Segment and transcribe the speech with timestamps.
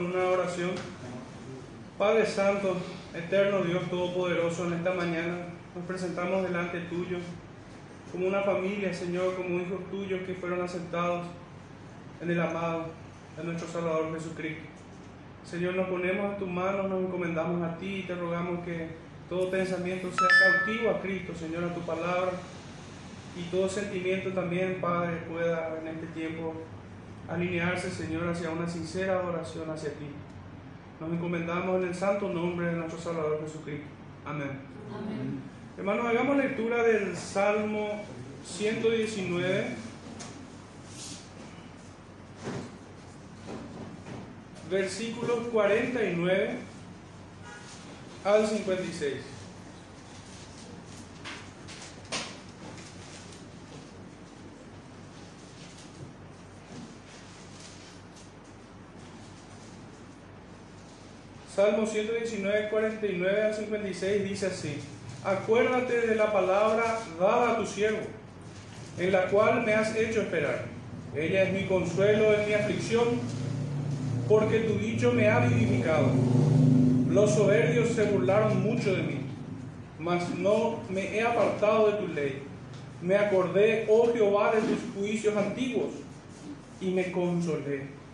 [0.00, 0.70] una oración.
[1.98, 2.76] Padre Santo,
[3.14, 7.18] eterno Dios Todopoderoso, en esta mañana nos presentamos delante tuyo
[8.12, 11.26] como una familia, Señor, como hijos tuyos que fueron aceptados
[12.20, 12.86] en el amado
[13.36, 14.64] de nuestro Salvador Jesucristo.
[15.44, 18.88] Señor, nos ponemos en tus manos, nos encomendamos a ti y te rogamos que
[19.28, 22.32] todo pensamiento sea cautivo a Cristo, Señor, a tu palabra
[23.36, 26.54] y todo sentimiento también, Padre, pueda en este tiempo
[27.28, 30.06] alinearse, Señor, hacia una sincera adoración hacia ti.
[31.00, 33.86] Nos encomendamos en el santo nombre de nuestro Salvador Jesucristo.
[34.24, 34.50] Amén.
[34.94, 35.40] Amén.
[35.76, 38.02] Hermanos, hagamos lectura del Salmo
[38.44, 39.66] 119.
[44.70, 46.56] Versículos 49
[48.24, 49.35] al 56.
[61.56, 64.74] Salmo 119, 49 al 56 dice así,
[65.24, 68.02] acuérdate de la palabra dada a tu siervo,
[68.98, 70.66] en la cual me has hecho esperar.
[71.14, 73.04] Ella es mi consuelo en mi aflicción,
[74.28, 76.10] porque tu dicho me ha vivificado.
[77.08, 79.20] Los soberbios se burlaron mucho de mí,
[79.98, 82.42] mas no me he apartado de tu ley.
[83.00, 85.94] Me acordé, oh Jehová, de tus juicios antiguos,
[86.82, 88.05] y me consolé.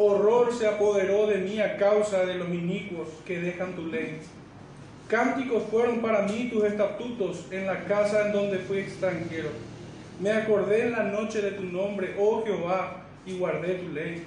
[0.00, 4.20] Horror se apoderó de mí a causa de los inicuos que dejan tu ley.
[5.08, 9.48] Cánticos fueron para mí tus estatutos en la casa en donde fui extranjero.
[10.20, 14.22] Me acordé en la noche de tu nombre, oh Jehová, y guardé tu ley.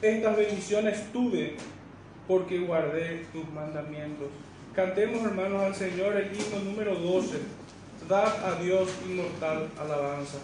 [0.00, 1.56] Estas bendiciones tuve
[2.26, 4.28] porque guardé tus mandamientos.
[4.74, 7.38] Cantemos, hermanos, al Señor el himno número 12.
[8.08, 10.38] Dad a Dios inmortal alabanza.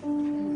[0.00, 0.47] Dad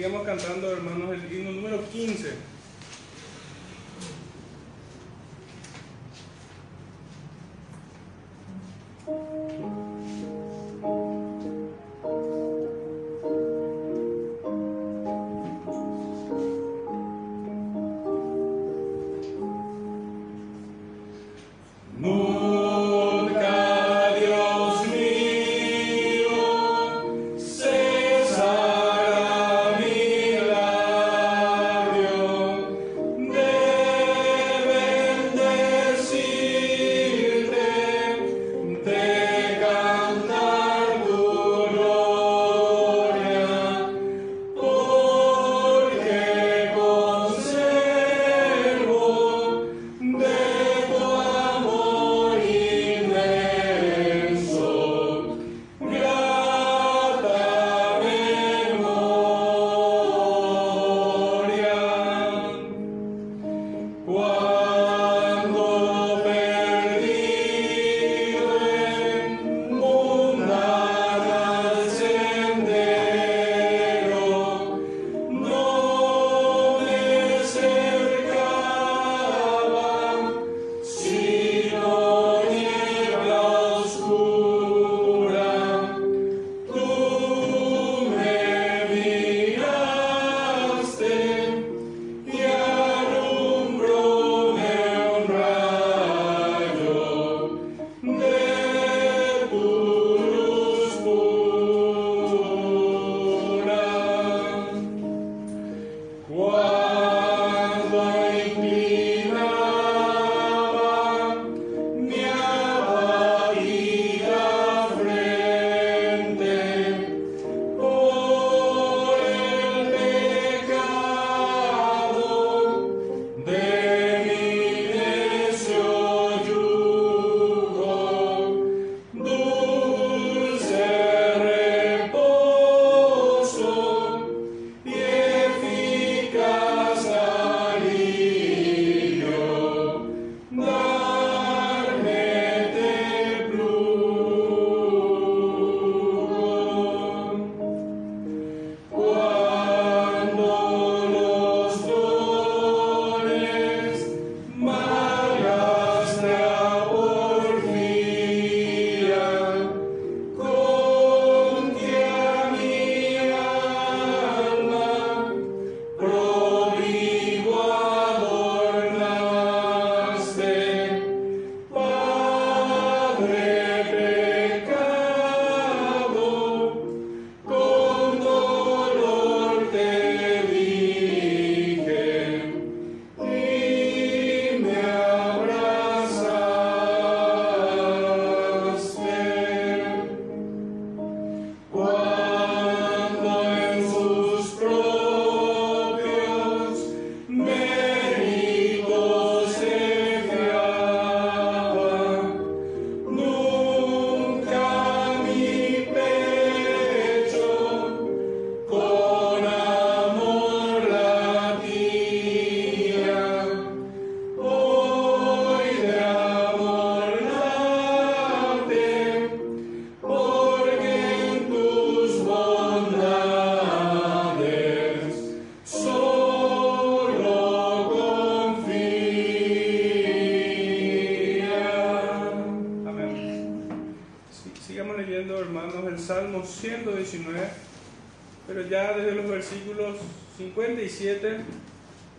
[0.00, 2.32] Sigamos cantando, hermanos, el himno número 15.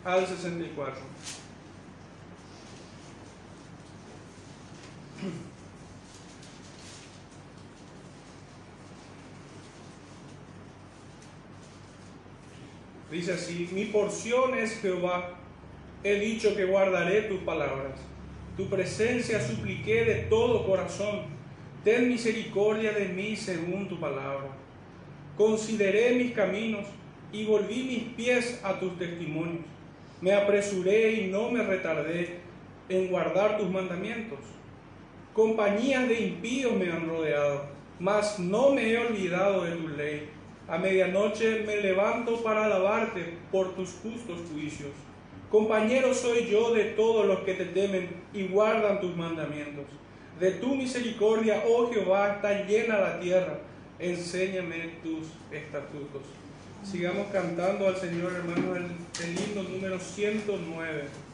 [0.04, 1.02] Al 64.
[13.12, 15.38] Dice así, mi porción es Jehová,
[16.04, 18.00] he dicho que guardaré tus palabras,
[18.58, 21.26] tu presencia supliqué de todo corazón,
[21.84, 24.48] ten misericordia de mí según tu palabra.
[25.38, 26.88] Consideré mis caminos
[27.32, 29.66] y volví mis pies a tus testimonios.
[30.22, 32.40] Me apresuré y no me retardé
[32.90, 34.40] en guardar tus mandamientos.
[35.34, 37.66] Compañías de impíos me han rodeado,
[38.00, 40.30] mas no me he olvidado de tu ley.
[40.68, 44.92] A medianoche me levanto para alabarte por tus justos juicios.
[45.50, 49.86] Compañero soy yo de todos los que te temen y guardan tus mandamientos.
[50.40, 53.60] De tu misericordia, oh Jehová, está llena la tierra.
[54.00, 56.41] Enséñame tus estatutos.
[56.84, 61.31] Sigamos cantando al Señor, hermanos, el, el himno número 109.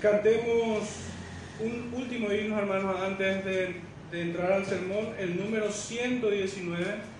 [0.00, 0.88] Cantemos
[1.58, 3.76] un último himno, hermanos, antes de,
[4.10, 7.15] de entrar al sermón, el número 119.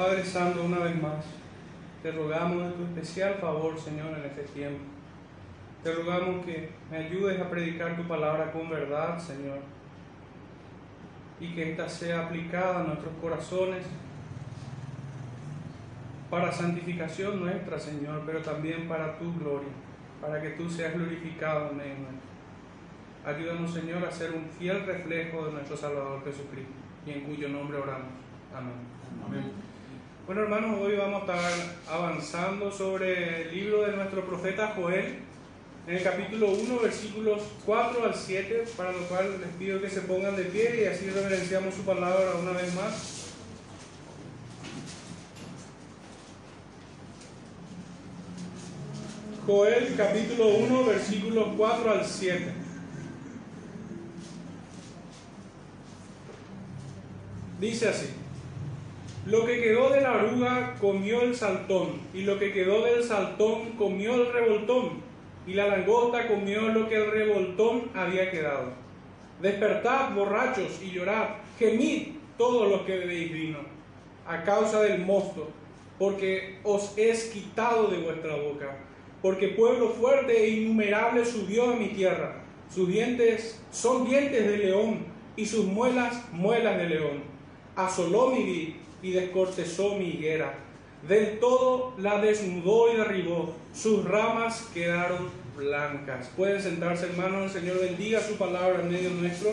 [0.00, 1.26] Padre Santo, una vez más,
[2.02, 4.80] te rogamos de tu especial favor, Señor, en este tiempo.
[5.84, 9.58] Te rogamos que me ayudes a predicar tu palabra con verdad, Señor,
[11.38, 13.84] y que ésta sea aplicada a nuestros corazones
[16.30, 19.68] para santificación nuestra, Señor, pero también para tu gloria,
[20.22, 21.94] para que tú seas glorificado en medio
[23.26, 26.72] Ayúdanos, Señor, a ser un fiel reflejo de nuestro Salvador Jesucristo
[27.04, 28.08] y en cuyo nombre oramos.
[28.56, 29.69] Amén.
[30.30, 31.52] Bueno hermanos, hoy vamos a estar
[31.88, 35.18] avanzando sobre el libro de nuestro profeta Joel,
[35.88, 40.02] en el capítulo 1, versículos 4 al 7, para lo cual les pido que se
[40.02, 43.32] pongan de pie y así reverenciamos su palabra una vez más.
[49.44, 52.52] Joel capítulo 1, versículos 4 al 7.
[57.58, 58.19] Dice así,
[59.30, 63.74] lo que quedó de la oruga comió el saltón, y lo que quedó del saltón
[63.78, 65.02] comió el revoltón,
[65.46, 68.72] y la langosta comió lo que el revoltón había quedado.
[69.40, 71.28] Despertad, borrachos, y llorad,
[71.60, 73.58] gemid todos los que bebéis vino,
[74.26, 75.48] a causa del mosto,
[75.96, 78.78] porque os es quitado de vuestra boca.
[79.22, 82.42] Porque pueblo fuerte e innumerable subió a mi tierra.
[82.68, 85.04] Sus dientes son dientes de león
[85.36, 87.22] y sus muelas muelas de león.
[87.76, 90.54] Asoló mi vid y descortezó mi higuera.
[91.08, 93.54] Del todo la desnudó y derribó.
[93.74, 96.28] Sus ramas quedaron blancas.
[96.36, 99.52] Pueden sentarse hermanos, el Señor bendiga su palabra en medio nuestro.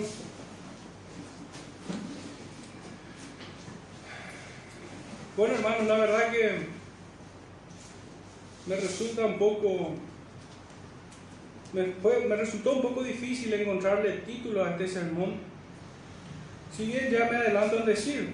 [5.38, 6.78] Bueno, hermanos, la verdad que
[8.66, 9.94] me resulta un poco,
[11.74, 15.36] me, resultó un poco difícil encontrarle título a este sermón.
[16.76, 18.34] Si bien ya me adelanto en decir,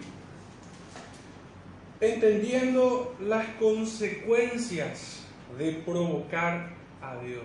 [2.03, 5.23] entendiendo las consecuencias
[5.57, 6.69] de provocar
[7.01, 7.43] a Dios.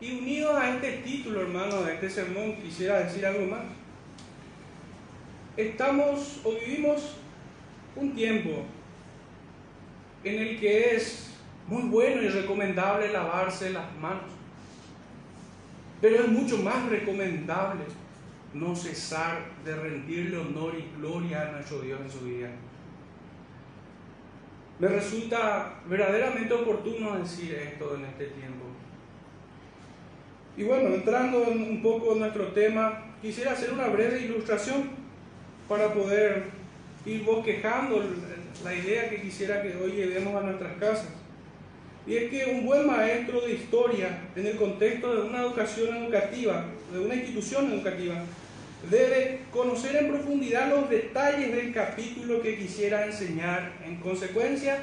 [0.00, 3.62] Y unidos a este título, hermano, de este sermón, quisiera decir algo más.
[5.56, 7.16] Estamos o vivimos
[7.94, 8.64] un tiempo
[10.24, 11.30] en el que es
[11.68, 14.30] muy bueno y recomendable lavarse las manos.
[16.00, 17.84] Pero es mucho más recomendable
[18.54, 22.50] no cesar de rendirle honor y gloria a nuestro Dios en su vida.
[24.78, 28.64] Me resulta verdaderamente oportuno decir esto en este tiempo.
[30.56, 34.90] Y bueno, entrando un poco en nuestro tema, quisiera hacer una breve ilustración
[35.68, 36.44] para poder
[37.06, 38.02] ir bosquejando
[38.62, 41.08] la idea que quisiera que hoy llevemos a nuestras casas.
[42.06, 46.64] Y es que un buen maestro de historia, en el contexto de una educación educativa,
[46.92, 48.16] de una institución educativa,
[48.90, 54.82] debe conocer en profundidad los detalles del capítulo que quisiera enseñar en consecuencia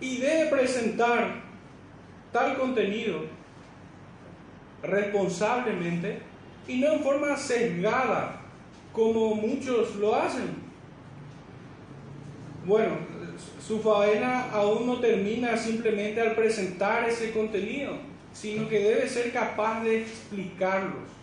[0.00, 1.42] y debe presentar
[2.32, 3.24] tal contenido
[4.82, 6.20] responsablemente
[6.66, 8.40] y no en forma sesgada
[8.92, 10.70] como muchos lo hacen.
[12.64, 12.92] Bueno,
[13.66, 17.92] su faena aún no termina simplemente al presentar ese contenido,
[18.32, 21.19] sino que debe ser capaz de explicarlos.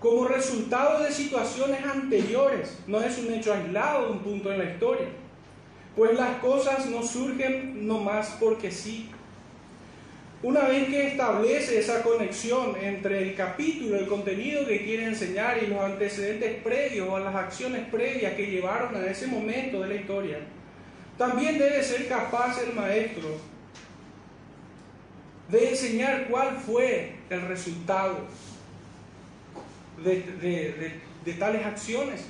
[0.00, 5.08] Como resultado de situaciones anteriores, no es un hecho aislado un punto en la historia,
[5.94, 9.10] pues las cosas no surgen nomás porque sí,
[10.42, 15.66] una vez que establece esa conexión entre el capítulo, el contenido que quiere enseñar y
[15.66, 20.38] los antecedentes previos o las acciones previas que llevaron a ese momento de la historia,
[21.18, 23.28] también debe ser capaz el maestro
[25.50, 28.20] de enseñar cuál fue el resultado
[30.04, 32.26] de, de tales acciones.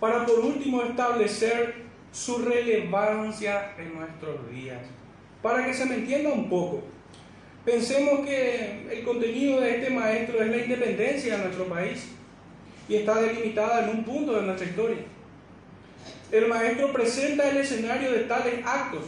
[0.00, 4.80] Para por último establecer su relevancia en nuestros días.
[5.42, 6.82] Para que se me entienda un poco,
[7.64, 12.08] pensemos que el contenido de este maestro es la independencia de nuestro país
[12.88, 14.98] y está delimitada en un punto de nuestra historia.
[16.32, 19.04] El maestro presenta el escenario de tales actos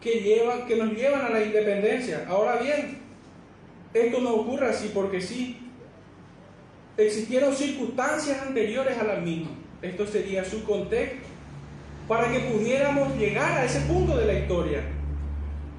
[0.00, 2.26] que, llevan, que nos llevan a la independencia.
[2.28, 2.98] Ahora bien,
[3.94, 5.62] esto no ocurre así porque sí.
[6.96, 9.50] Existieron circunstancias anteriores a la misma.
[9.82, 11.28] Esto sería su contexto
[12.08, 14.80] para que pudiéramos llegar a ese punto de la historia.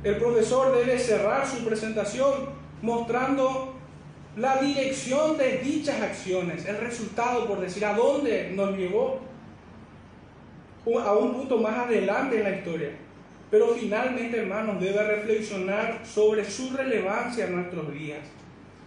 [0.03, 2.49] El profesor debe cerrar su presentación
[2.81, 3.73] mostrando
[4.35, 9.19] la dirección de dichas acciones, el resultado, por decir, a dónde nos llevó
[11.03, 12.91] a un punto más adelante en la historia.
[13.49, 18.19] Pero finalmente, hermanos, debe reflexionar sobre su relevancia en nuestros días.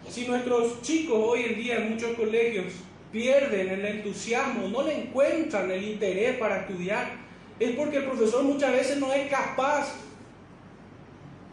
[0.08, 2.66] Si nuestros chicos hoy en día en muchos colegios
[3.10, 7.10] pierden el entusiasmo, no le encuentran el interés para estudiar,
[7.58, 9.94] es porque el profesor muchas veces no es capaz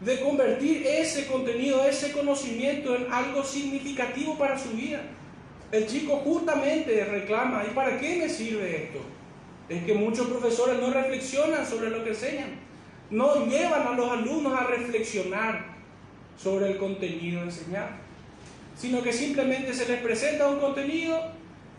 [0.00, 5.02] de convertir ese contenido, ese conocimiento en algo significativo para su vida.
[5.72, 9.00] El chico justamente reclama, ¿y para qué me sirve esto?
[9.68, 12.67] Es que muchos profesores no reflexionan sobre lo que enseñan,
[13.10, 15.64] no llevan a los alumnos a reflexionar
[16.36, 17.90] sobre el contenido enseñado,
[18.76, 21.18] sino que simplemente se les presenta un contenido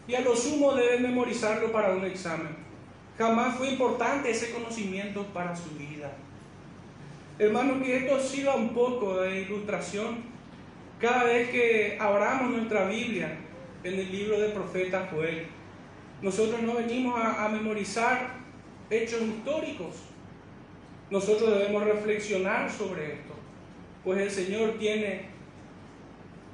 [0.07, 2.55] y a lo sumo deben memorizarlo para un examen.
[3.17, 6.11] Jamás fue importante ese conocimiento para su vida.
[7.37, 10.23] Hermano, que esto sirva un poco de ilustración.
[10.99, 13.37] Cada vez que abramos nuestra Biblia
[13.83, 15.47] en el libro del profeta Joel,
[16.21, 18.31] nosotros no venimos a, a memorizar
[18.89, 19.95] hechos históricos.
[21.11, 23.33] Nosotros debemos reflexionar sobre esto,
[24.03, 25.25] pues el Señor tiene,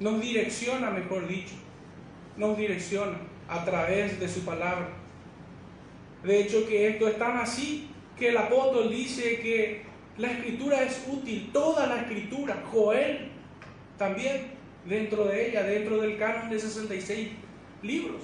[0.00, 1.54] nos direcciona, mejor dicho,
[2.36, 4.88] nos direcciona a través de su palabra.
[6.22, 9.82] De hecho, que esto es tan así que el apóstol dice que
[10.16, 13.28] la escritura es útil, toda la escritura, Joel
[13.98, 14.52] también
[14.86, 17.28] dentro de ella, dentro del canon de 66
[17.82, 18.22] libros.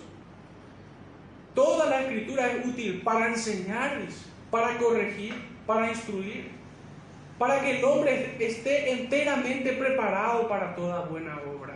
[1.54, 5.34] Toda la escritura es útil para enseñarles, para corregir,
[5.66, 6.50] para instruir,
[7.38, 11.74] para que el hombre esté enteramente preparado para toda buena obra.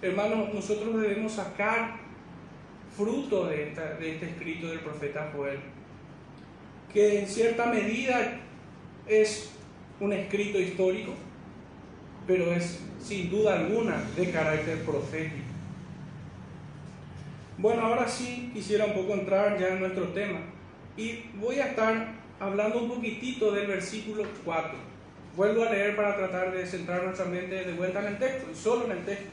[0.00, 1.96] Hermanos, nosotros debemos sacar
[2.96, 5.58] fruto de, de este escrito del profeta Joel,
[6.92, 8.40] que en cierta medida
[9.06, 9.52] es
[10.00, 11.12] un escrito histórico,
[12.26, 15.48] pero es sin duda alguna de carácter profético.
[17.56, 20.40] Bueno, ahora sí quisiera un poco entrar ya en nuestro tema
[20.96, 24.70] y voy a estar hablando un poquitito del versículo 4.
[25.36, 28.86] Vuelvo a leer para tratar de centrar nuestra mente de vuelta en el texto, solo
[28.86, 29.30] en el texto.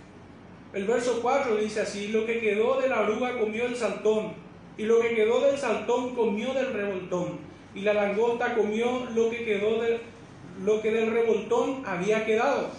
[0.74, 4.34] El verso 4 dice así, lo que quedó de la oruga comió el saltón,
[4.78, 7.40] y lo que quedó del saltón comió del revoltón,
[7.74, 10.00] y la langosta comió lo que quedó del,
[10.64, 12.72] lo que del revoltón había quedado.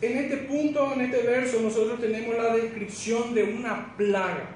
[0.00, 4.53] En este punto, en este verso, nosotros tenemos la descripción de una plaga,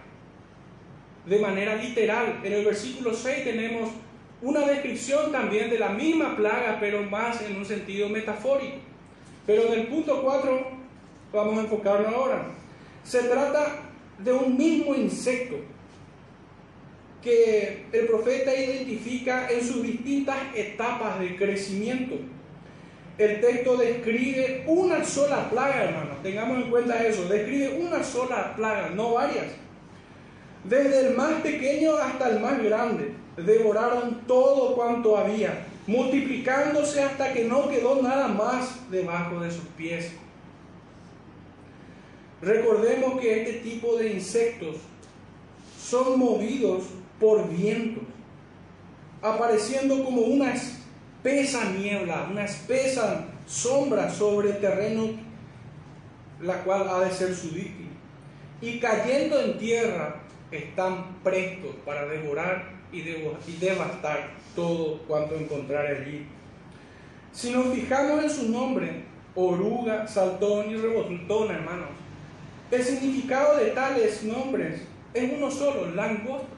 [1.29, 2.41] de manera literal.
[2.43, 3.91] En el versículo 6 tenemos
[4.41, 8.77] una descripción también de la misma plaga, pero más en un sentido metafórico.
[9.47, 10.67] Pero en el punto 4
[11.33, 12.51] vamos a enfocarnos ahora.
[13.05, 13.81] Se trata
[14.19, 15.57] de un mismo insecto
[17.23, 22.17] que el profeta identifica en sus distintas etapas de crecimiento
[23.19, 26.11] el texto describe una sola plaga, hermano.
[26.23, 27.29] Tengamos en cuenta eso.
[27.29, 29.47] Describe una sola plaga, no varias.
[30.65, 37.45] Desde el más pequeño hasta el más grande, devoraron todo cuanto había, multiplicándose hasta que
[37.45, 40.13] no quedó nada más debajo de sus pies.
[42.43, 44.77] Recordemos que este tipo de insectos
[45.81, 46.85] son movidos
[47.19, 48.05] por vientos,
[49.23, 50.79] apareciendo como unas
[51.29, 55.11] espesa niebla, una espesa sombra sobre el terreno,
[56.41, 57.91] la cual ha de ser su víctima.
[58.61, 63.03] Y cayendo en tierra, están prestos para devorar y,
[63.61, 66.27] devastar todo cuanto encontrar allí.
[67.33, 71.89] Si nos fijamos en su nombre, oruga, saltón y revoltón, hermanos,
[72.71, 74.83] el significado de tales nombres
[75.15, 76.49] es uno solo, langostas.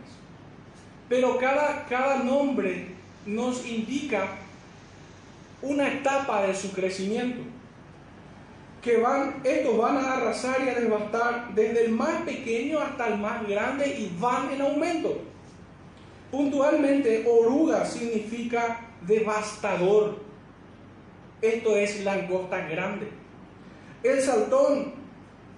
[1.09, 2.87] Pero cada, cada nombre
[3.27, 4.29] nos indica
[5.63, 7.43] una etapa de su crecimiento.
[8.83, 13.19] Que van, estos van a arrasar y a devastar desde el más pequeño hasta el
[13.19, 15.21] más grande y van en aumento.
[16.31, 20.19] Puntualmente, oruga significa devastador.
[21.43, 23.09] Esto es langosta grande.
[24.03, 24.95] El saltón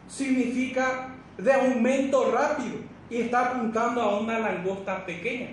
[0.08, 2.76] significa de aumento rápido
[3.08, 5.48] y está apuntando a una langosta pequeña.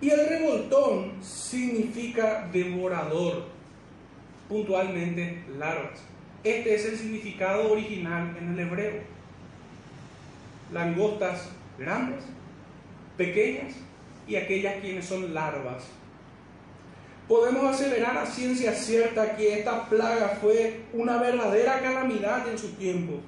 [0.00, 3.44] Y el revoltón significa devorador,
[4.48, 6.00] puntualmente larvas.
[6.44, 9.00] Este es el significado original en el hebreo.
[10.72, 12.24] Langostas grandes,
[13.16, 13.74] pequeñas
[14.26, 15.84] y aquellas quienes son larvas.
[17.26, 23.20] Podemos acelerar a ciencia cierta que esta plaga fue una verdadera calamidad en su tiempo.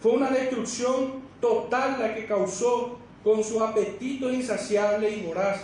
[0.00, 5.60] Fue una destrucción total la que causó con su apetito insaciable y voraz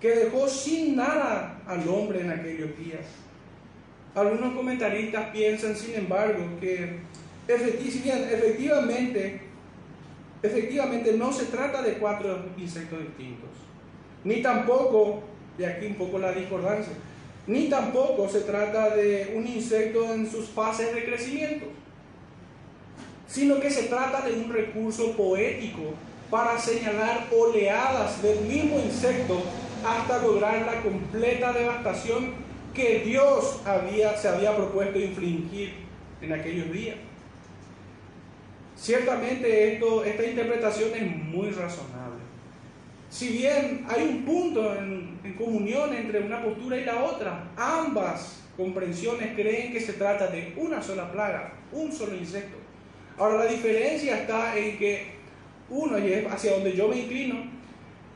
[0.00, 3.04] que dejó sin nada al hombre en aquellos días.
[4.14, 6.98] Algunos comentaristas piensan, sin embargo, que
[7.46, 9.40] efectivamente,
[10.42, 13.50] efectivamente no se trata de cuatro insectos distintos,
[14.24, 15.22] ni tampoco,
[15.56, 16.92] de aquí un poco la discordancia,
[17.46, 21.66] ni tampoco se trata de un insecto en sus fases de crecimiento,
[23.26, 25.94] sino que se trata de un recurso poético
[26.30, 29.42] para señalar oleadas del mismo insecto
[29.86, 32.47] hasta lograr la completa devastación
[32.78, 35.72] que Dios había, se había propuesto infligir
[36.22, 36.96] en aquellos días.
[38.76, 42.22] Ciertamente esto, esta interpretación es muy razonable.
[43.10, 49.34] Si bien hay un punto en, comunión entre una postura y la otra, ambas comprensiones
[49.34, 52.56] creen que se trata de una sola plaga, un solo insecto.
[53.18, 55.18] Ahora la diferencia está en que
[55.68, 57.57] uno, es hacia donde yo me inclino,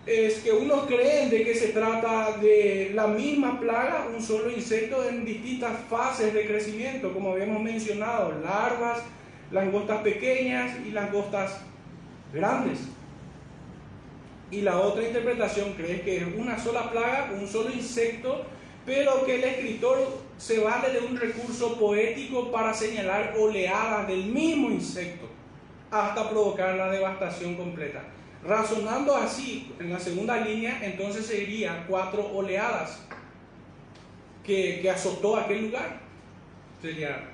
[0.06, 5.08] es que unos creen de que se trata de la misma plaga, un solo insecto
[5.08, 9.02] en distintas fases de crecimiento, como habíamos mencionado, larvas,
[9.52, 11.60] langostas pequeñas y langostas
[12.32, 12.80] grandes.
[14.50, 18.44] Y la otra interpretación cree que es una sola plaga, un solo insecto,
[18.84, 19.98] pero que el escritor
[20.36, 25.28] se vale de un recurso poético para señalar oleadas del mismo insecto
[25.92, 28.02] hasta provocar la devastación completa.
[28.44, 33.00] Razonando así, en la segunda línea, entonces sería cuatro oleadas
[34.44, 36.00] que, azotó aquel lugar.
[36.80, 37.28] Sería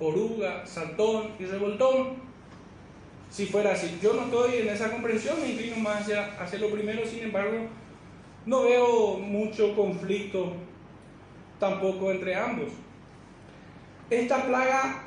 [0.00, 2.24] oruga, saltón y revoltón.
[3.30, 6.70] Si fuera así, yo no estoy en esa comprensión, me inclino más hacia, hacia lo
[6.70, 7.68] primero, sin embargo,
[8.46, 10.52] no veo mucho conflicto
[11.58, 12.68] tampoco entre ambos.
[14.10, 15.04] Esta plaga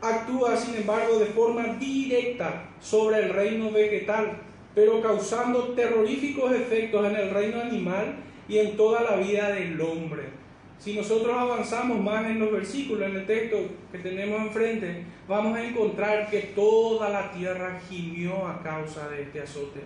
[0.00, 4.38] actúa, sin embargo, de forma directa sobre el reino vegetal,
[4.74, 8.16] pero causando terroríficos efectos en el reino animal
[8.48, 10.40] y en toda la vida del hombre.
[10.78, 13.58] Si nosotros avanzamos más en los versículos, en el texto
[13.92, 19.42] que tenemos enfrente, vamos a encontrar que toda la tierra gimió a causa de este
[19.42, 19.80] azote.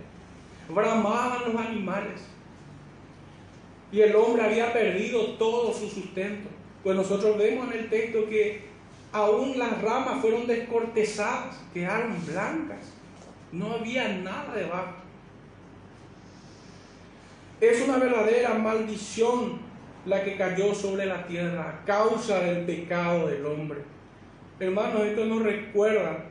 [0.68, 2.20] Bramaban los animales.
[3.90, 6.48] Y el hombre había perdido todo su sustento.
[6.85, 8.74] Pues nosotros vemos en el texto que
[9.14, 12.92] aún las ramas fueron descortezadas, quedaron blancas,
[13.53, 14.96] no había nada debajo.
[17.61, 19.61] Es una verdadera maldición
[20.05, 23.83] la que cayó sobre la tierra a causa del pecado del hombre.
[24.59, 26.24] Hermanos, esto nos recuerda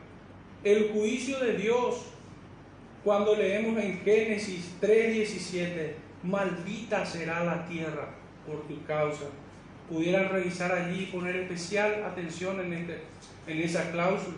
[0.65, 2.07] el juicio de Dios
[3.01, 8.09] cuando leemos en Génesis 3:17, maldita será la tierra
[8.45, 9.27] por tu causa
[9.89, 13.01] pudieran revisar allí y poner especial atención en, este,
[13.47, 14.37] en esa cláusula.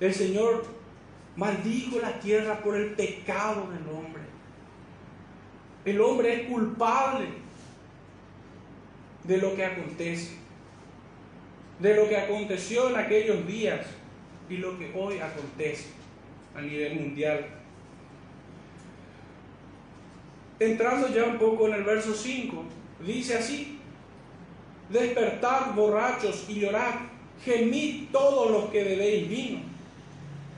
[0.00, 0.64] El Señor
[1.36, 4.22] maldijo la tierra por el pecado del hombre.
[5.84, 7.26] El hombre es culpable
[9.24, 10.36] de lo que acontece,
[11.78, 13.86] de lo que aconteció en aquellos días
[14.48, 15.86] y lo que hoy acontece
[16.54, 17.46] a nivel mundial.
[20.58, 22.64] Entrando ya un poco en el verso 5,
[23.06, 23.77] dice así,
[24.88, 26.94] despertad borrachos y llorad,
[27.44, 29.60] gemid todos los que bebéis vino,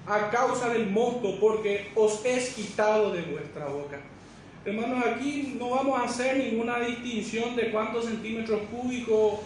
[0.07, 4.01] a causa del mosto, porque os es quitado de vuestra boca.
[4.65, 9.41] Hermanos, aquí no vamos a hacer ninguna distinción de cuántos centímetros cúbicos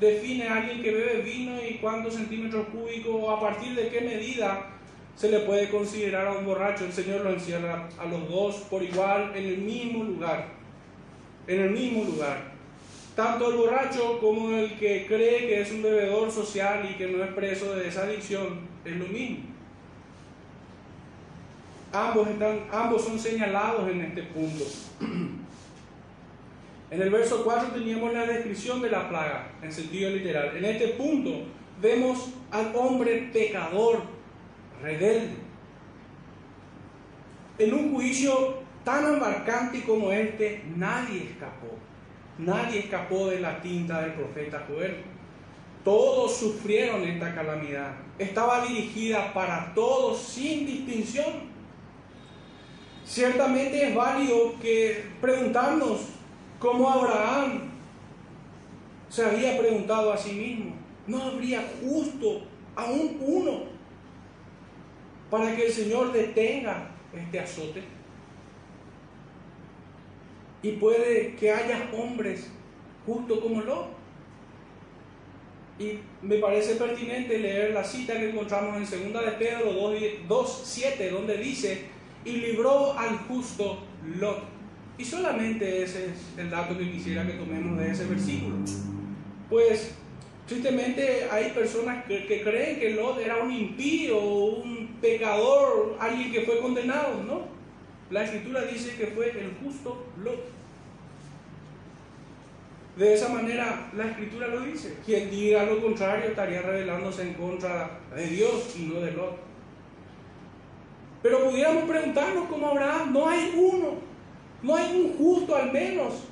[0.00, 4.66] define alguien que bebe vino y cuántos centímetros cúbicos, a partir de qué medida
[5.16, 6.84] se le puede considerar a un borracho.
[6.84, 10.48] El Señor lo encierra a los dos por igual en el mismo lugar.
[11.46, 12.55] En el mismo lugar.
[13.16, 17.24] Tanto el borracho como el que cree que es un bebedor social y que no
[17.24, 19.38] es preso de esa adicción es lo mismo.
[21.94, 24.64] Ambos, están, ambos son señalados en este punto.
[26.88, 30.56] En el verso 4 teníamos la descripción de la plaga en sentido literal.
[30.56, 31.42] En este punto
[31.82, 34.02] vemos al hombre pecador,
[34.80, 35.34] rebelde.
[37.58, 41.76] En un juicio tan embarcante como este, nadie escapó.
[42.38, 44.96] Nadie escapó de la tinta del profeta Joel.
[45.84, 47.92] Todos sufrieron esta calamidad.
[48.18, 51.56] Estaba dirigida para todos sin distinción.
[53.04, 56.00] Ciertamente es válido que preguntarnos
[56.58, 57.70] cómo Abraham
[59.08, 60.74] se había preguntado a sí mismo,
[61.06, 62.42] ¿no habría justo
[62.74, 63.60] aún uno
[65.30, 67.95] para que el Señor detenga este azote?
[70.66, 72.48] Y puede que haya hombres
[73.06, 73.86] justo como lo
[75.78, 79.72] Y me parece pertinente leer la cita que encontramos en 2 de Pedro
[80.28, 81.82] 2.7, donde dice,
[82.24, 83.78] y libró al justo
[84.18, 84.42] Lot.
[84.98, 88.56] Y solamente ese es el dato que quisiera que tomemos de ese versículo.
[89.48, 89.94] Pues
[90.48, 96.40] tristemente hay personas que, que creen que Lot era un impío, un pecador, alguien que
[96.40, 97.42] fue condenado, ¿no?
[98.10, 100.55] La escritura dice que fue el justo Lot.
[102.96, 104.96] De esa manera la escritura lo dice.
[105.04, 109.36] Quien diga lo contrario estaría rebelándose en contra de Dios y no de Lot.
[111.22, 113.94] Pero pudiéramos preguntarnos como Abraham, no hay uno,
[114.62, 116.24] no hay un justo al menos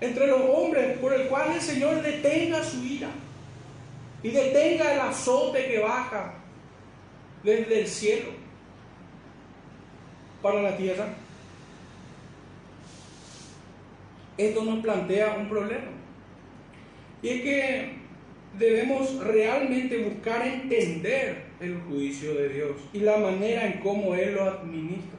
[0.00, 3.08] entre los hombres por el cual el Señor detenga su ira
[4.22, 6.34] y detenga el azote que baja
[7.42, 8.30] desde el cielo
[10.40, 11.06] para la tierra
[14.36, 15.90] esto nos plantea un problema.
[17.22, 17.92] Y es que
[18.58, 24.44] debemos realmente buscar entender el juicio de Dios y la manera en cómo Él lo
[24.44, 25.18] administra.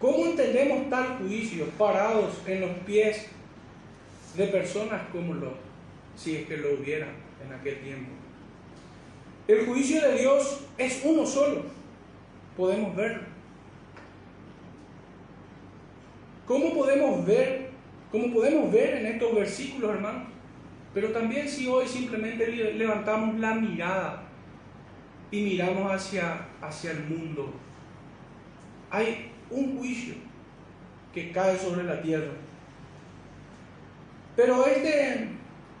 [0.00, 3.26] ¿Cómo entendemos tal juicio parados en los pies
[4.36, 5.60] de personas como Lot,
[6.16, 7.06] si es que lo hubiera
[7.44, 8.10] en aquel tiempo?
[9.46, 11.62] El juicio de Dios es uno solo,
[12.56, 13.31] podemos verlo.
[16.52, 17.70] ¿Cómo podemos ver,
[18.10, 20.24] cómo podemos ver en estos versículos, hermanos?
[20.92, 24.24] Pero también si hoy simplemente levantamos la mirada
[25.30, 27.54] y miramos hacia, hacia el mundo,
[28.90, 30.12] hay un juicio
[31.14, 32.32] que cae sobre la tierra.
[34.36, 35.28] Pero este,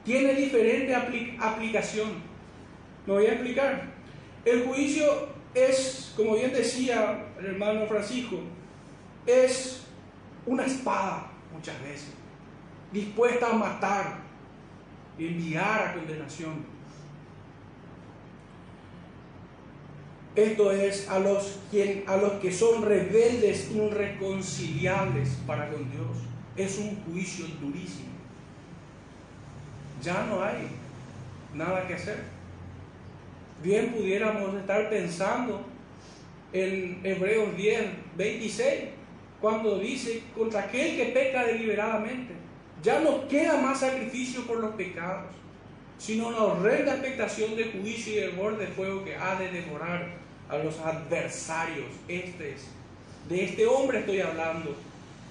[0.04, 2.12] tiene diferente aplicación.
[3.06, 3.90] Me voy a explicar.
[4.46, 5.04] El juicio
[5.52, 8.38] es, como bien decía el hermano Francisco,
[9.26, 9.81] es
[10.46, 12.10] una espada muchas veces,
[12.92, 14.18] dispuesta a matar,
[15.18, 16.72] enviar a condenación.
[20.34, 26.16] Esto es a los, quien, a los que son rebeldes, irreconciliables para con Dios.
[26.56, 28.08] Es un juicio durísimo.
[30.02, 30.68] Ya no hay
[31.54, 32.24] nada que hacer.
[33.62, 35.64] Bien pudiéramos estar pensando
[36.52, 38.84] en Hebreos 10, 26,
[39.42, 42.32] cuando dice, contra aquel que peca deliberadamente,
[42.80, 45.32] ya no queda más sacrificio por los pecados,
[45.98, 50.14] sino una horrenda expectación de juicio y borde de fuego que ha de devorar
[50.48, 51.86] a los adversarios.
[52.06, 52.68] Este es,
[53.28, 54.76] de este hombre estoy hablando,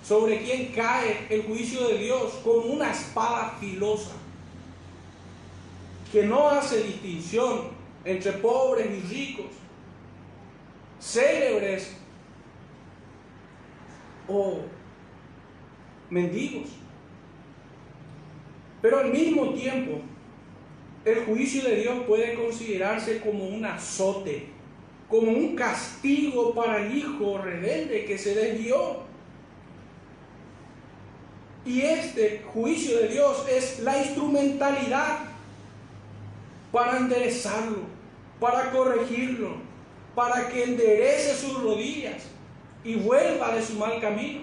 [0.05, 4.11] sobre quien cae el juicio de Dios como una espada filosa,
[6.11, 7.69] que no hace distinción
[8.03, 9.51] entre pobres y ricos,
[10.99, 12.00] célebres
[14.31, 14.59] o
[16.09, 16.69] mendigos.
[18.81, 19.99] Pero al mismo tiempo,
[21.05, 24.61] el juicio de Dios puede considerarse como un azote
[25.11, 29.01] como un castigo para el hijo rebelde que se desvió.
[31.65, 35.19] Y este juicio de Dios es la instrumentalidad
[36.71, 37.79] para enderezarlo,
[38.39, 39.57] para corregirlo,
[40.15, 42.23] para que enderece sus rodillas
[42.83, 44.41] y vuelva de su mal camino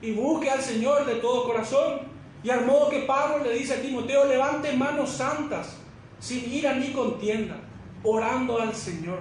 [0.00, 2.00] y busque al Señor de todo corazón.
[2.42, 5.76] Y al modo que Pablo le dice a Timoteo, levante manos santas,
[6.20, 7.56] sin ira ni contienda,
[8.04, 9.18] orando al Señor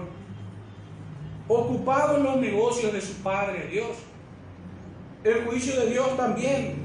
[1.47, 3.97] ocupado en los negocios de su Padre Dios.
[5.23, 6.75] El juicio de Dios también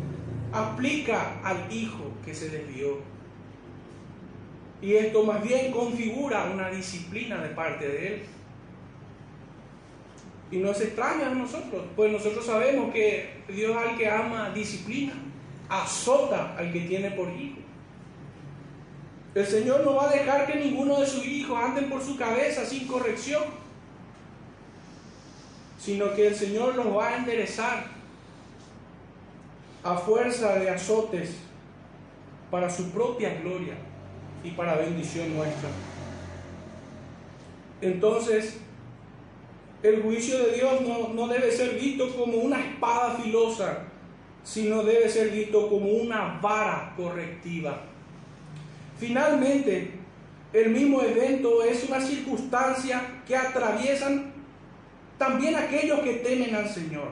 [0.52, 3.00] aplica al Hijo que se desvió.
[4.80, 8.22] Y esto más bien configura una disciplina de parte de Él.
[10.52, 15.14] Y no es extraño a nosotros, pues nosotros sabemos que Dios al que ama disciplina,
[15.68, 17.58] azota al que tiene por hijo.
[19.34, 22.64] El Señor no va a dejar que ninguno de sus hijos anden por su cabeza
[22.64, 23.42] sin corrección
[25.82, 27.86] sino que el Señor los va a enderezar
[29.82, 31.34] a fuerza de azotes
[32.52, 33.74] para su propia gloria
[34.44, 35.70] y para bendición nuestra.
[37.80, 38.58] Entonces,
[39.82, 43.84] el juicio de Dios no, no, debe ser visto como una espada filosa,
[44.44, 47.82] sino debe ser visto como una vara correctiva.
[48.98, 49.90] Finalmente,
[50.52, 54.32] el mismo evento es una circunstancia que atraviesan
[55.18, 57.08] también aquellos que temen al Señor.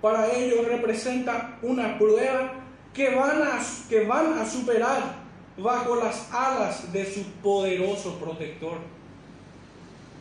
[0.00, 2.52] Para ellos representa una prueba
[2.92, 3.58] que van a,
[3.88, 5.24] que van a superar
[5.56, 8.78] bajo las alas de su poderoso protector.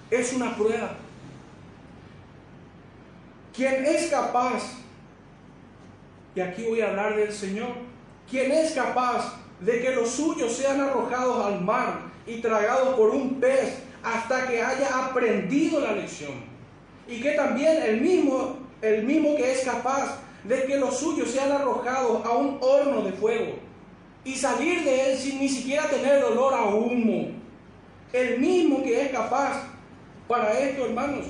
[0.09, 0.95] Es una prueba.
[3.53, 4.63] Quien es capaz,
[6.35, 7.69] y aquí voy a hablar del Señor,
[8.29, 13.39] quien es capaz de que los suyos sean arrojados al mar y tragados por un
[13.39, 16.31] pez hasta que haya aprendido la lección.
[17.07, 21.51] Y que también el mismo, el mismo que es capaz de que los suyos sean
[21.51, 23.53] arrojados a un horno de fuego
[24.25, 27.27] y salir de él sin ni siquiera tener dolor a humo.
[28.11, 29.63] El mismo que es capaz
[30.27, 31.27] para esto, hermanos,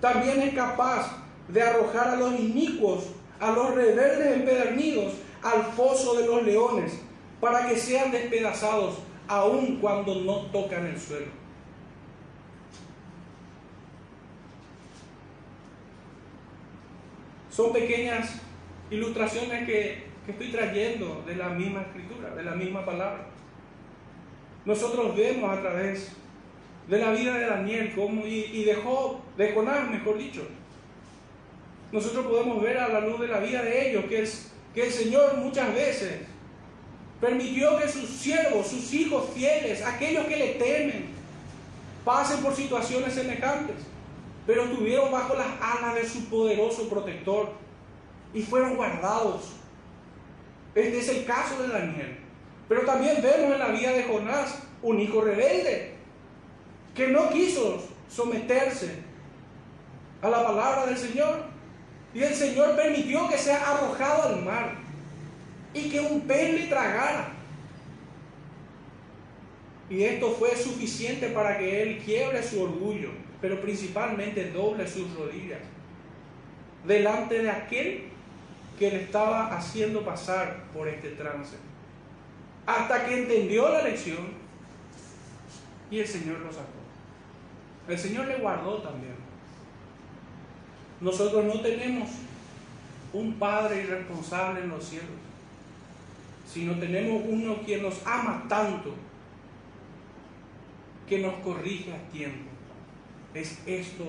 [0.00, 1.10] también es capaz
[1.48, 3.04] de arrojar a los inicuos,
[3.40, 7.00] a los rebeldes empedernidos, al foso de los leones,
[7.40, 11.46] para que sean despedazados aun cuando no tocan el suelo.
[17.50, 18.40] Son pequeñas
[18.90, 23.28] ilustraciones que, estoy trayendo de la misma escritura, de la misma palabra.
[24.64, 26.12] Nosotros vemos a través
[26.88, 28.76] de la vida de Daniel como, y, de
[29.36, 30.46] de Jonás, mejor dicho.
[31.92, 34.92] Nosotros podemos ver a la luz de la vida de ellos que, es, que el
[34.92, 36.22] Señor muchas veces
[37.20, 41.06] permitió que sus siervos, sus hijos fieles, aquellos que le temen,
[42.04, 43.76] pasen por situaciones semejantes
[44.46, 47.50] pero estuvieron bajo las alas de su poderoso protector
[48.32, 49.52] y fueron guardados.
[50.74, 52.18] Este es el caso de Daniel.
[52.68, 55.94] Pero también vemos en la vida de Jonás un hijo rebelde
[56.96, 59.00] que no quiso someterse
[60.22, 61.44] a la palabra del Señor.
[62.14, 64.74] Y el Señor permitió que sea arrojado al mar
[65.74, 67.28] y que un pez le tragara.
[69.90, 75.60] Y esto fue suficiente para que él quiebre su orgullo pero principalmente doble sus rodillas
[76.86, 78.04] delante de aquel
[78.78, 81.56] que le estaba haciendo pasar por este trance.
[82.66, 84.34] hasta que entendió la lección
[85.88, 86.75] y el Señor lo sacó.
[87.88, 89.14] El Señor le guardó también.
[91.00, 92.08] Nosotros no tenemos
[93.12, 95.08] un Padre irresponsable en los cielos,
[96.46, 98.94] sino tenemos uno quien nos ama tanto
[101.08, 102.50] que nos corrige a tiempo.
[103.34, 104.04] Es esto,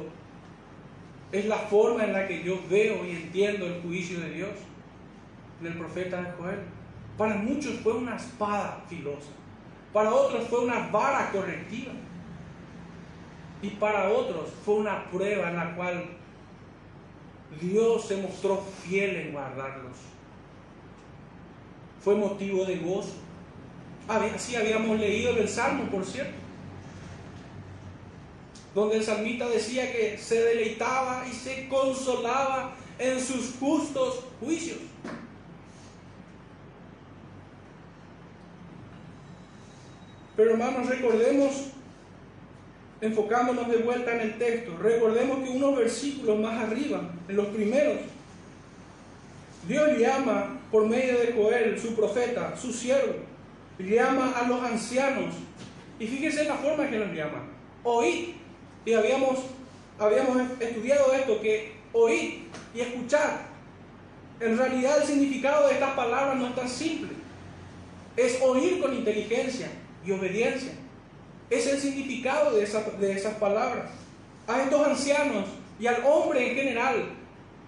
[1.31, 4.51] es la forma en la que yo veo y entiendo el juicio de Dios
[5.61, 6.59] en el profeta de Joel.
[7.17, 9.31] Para muchos fue una espada filosa,
[9.93, 11.91] para otros fue una vara correctiva
[13.61, 16.05] y para otros fue una prueba en la cual
[17.59, 19.97] Dios se mostró fiel en guardarlos.
[22.03, 23.13] Fue motivo de gozo.
[24.07, 26.35] Así habíamos leído el Salmo, por cierto,
[28.73, 34.77] donde el salmista decía que se deleitaba y se consolaba en sus justos juicios.
[40.37, 41.71] Pero hermanos, recordemos,
[43.01, 47.97] enfocándonos de vuelta en el texto, recordemos que unos versículos más arriba, en los primeros,
[49.67, 53.15] Dios llama por medio de Joel, su profeta, su siervo,
[53.77, 55.35] llama a los ancianos.
[55.99, 57.43] Y fíjense en la forma en que los llama.
[57.83, 58.35] Oíd.
[58.85, 59.39] Y habíamos,
[59.99, 62.43] habíamos estudiado esto, que oíd
[62.73, 63.47] y escuchar.
[64.39, 67.09] En realidad el significado de estas palabras no es tan simple.
[68.15, 69.69] Es oír con inteligencia,
[70.07, 70.71] y obediencia.
[71.49, 73.89] Es el significado de, de esas palabras.
[74.47, 75.45] A estos ancianos
[75.79, 77.09] y al hombre en general,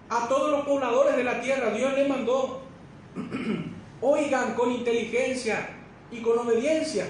[0.08, 2.62] a todos los pobladores de la tierra, Dios les mandó,
[4.00, 5.68] oigan con inteligencia
[6.10, 7.06] y con obediencia.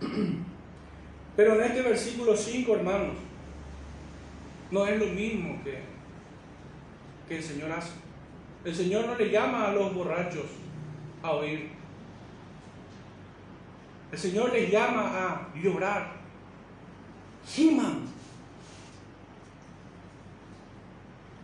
[1.36, 3.16] Pero en este versículo 5, hermanos,
[4.70, 5.80] no es lo mismo que,
[7.28, 7.92] que el Señor hace.
[8.64, 10.46] El Señor no le llama a los borrachos
[11.22, 11.75] a oír.
[14.12, 16.12] El Señor les llama a llorar.
[17.46, 18.06] Giman.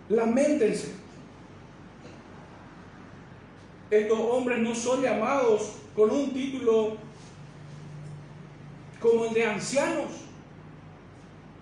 [0.08, 0.94] Lamentense.
[3.90, 6.96] Estos hombres no son llamados con un título
[9.00, 10.10] como el de ancianos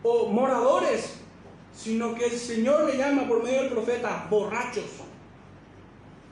[0.03, 1.16] o moradores,
[1.74, 4.84] sino que el Señor le llama por medio del profeta borrachos,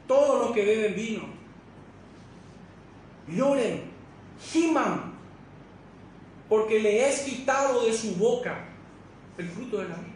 [0.06, 1.22] todos los que beben vino.
[3.26, 3.87] Lloren,
[4.40, 5.14] giman,
[6.48, 8.64] porque le es quitado de su boca
[9.36, 10.14] el fruto de la vida.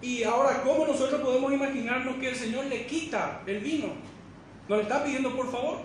[0.00, 3.88] Y ahora, ¿cómo nosotros podemos imaginarnos que el Señor le quita el vino?
[4.68, 5.78] No le está pidiendo por favor,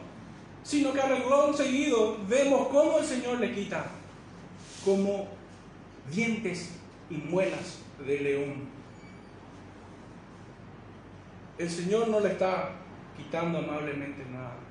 [0.63, 3.85] sino que a renglón seguido vemos cómo el Señor le quita,
[4.83, 5.27] como
[6.11, 6.75] dientes
[7.09, 8.69] y muelas de león.
[11.57, 12.71] El Señor no le está
[13.15, 14.66] quitando amablemente nada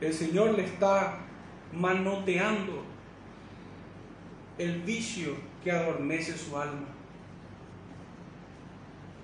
[0.00, 1.18] el Señor le está
[1.72, 2.84] manoteando
[4.56, 6.86] el vicio que adormece su alma.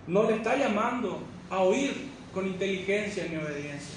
[0.06, 3.96] No le está llamando a oír con inteligencia ni obediencia.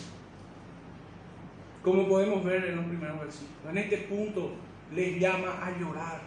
[1.83, 3.69] Como podemos ver en los primeros versículos.
[3.69, 4.53] En este punto
[4.93, 6.21] les llama a llorar.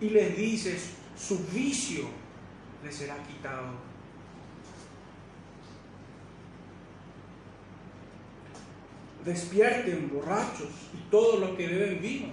[0.00, 0.78] Y les dice,
[1.16, 2.04] su vicio
[2.84, 3.91] les será quitado.
[9.24, 12.26] Despierten borrachos y todos los que beben vino.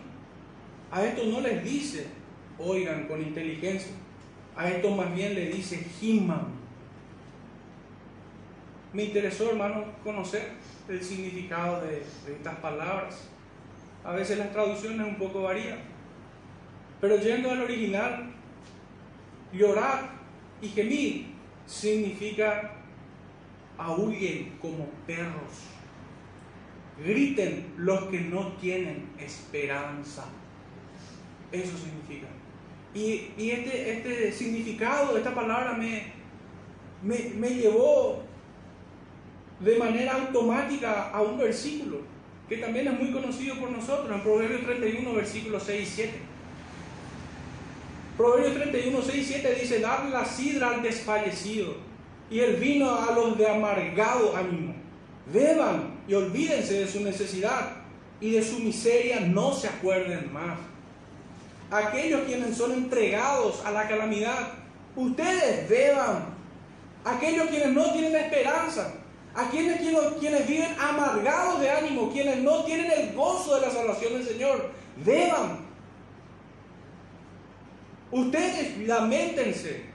[0.91, 2.07] A esto no les dice,
[2.57, 3.91] oigan con inteligencia.
[4.55, 6.47] A esto más bien le dice, giman.
[8.91, 10.49] Me interesó, hermano, conocer
[10.87, 13.27] el significado de, estas palabras.
[14.03, 15.79] A veces las traducciones un poco varían.
[16.99, 18.33] Pero yendo al original,
[19.53, 20.09] llorar
[20.61, 21.27] y gemir
[21.65, 22.71] significa
[23.77, 25.78] aúllen como perros
[27.03, 30.25] griten los que no tienen esperanza.
[31.51, 32.27] Eso significa.
[32.93, 36.11] Y, este, este, significado esta palabra me,
[37.03, 38.23] me, llevó
[39.59, 41.99] de manera automática a un versículo
[42.47, 46.13] que también es muy conocido por nosotros, en Proverbios 31, versículos 6 y 7.
[48.17, 51.75] Proverbios 31, 6 y 7 dice, dar la sidra al desfallecido
[52.31, 54.73] y el vino a los de amargado ánimo.
[55.31, 57.73] Beban y olvídense de su necesidad
[58.19, 60.57] y de su miseria no se acuerden más.
[61.69, 64.53] Aquellos quienes son entregados a la calamidad,
[64.95, 66.25] ustedes beban.
[67.05, 68.95] Aquellos quienes no tienen esperanza,
[69.35, 69.77] aquellos
[70.19, 74.71] quienes viven amargados de ánimo, quienes no tienen el gozo de la salvación del Señor,
[75.05, 75.59] beban.
[78.11, 79.88] Ustedes lamentense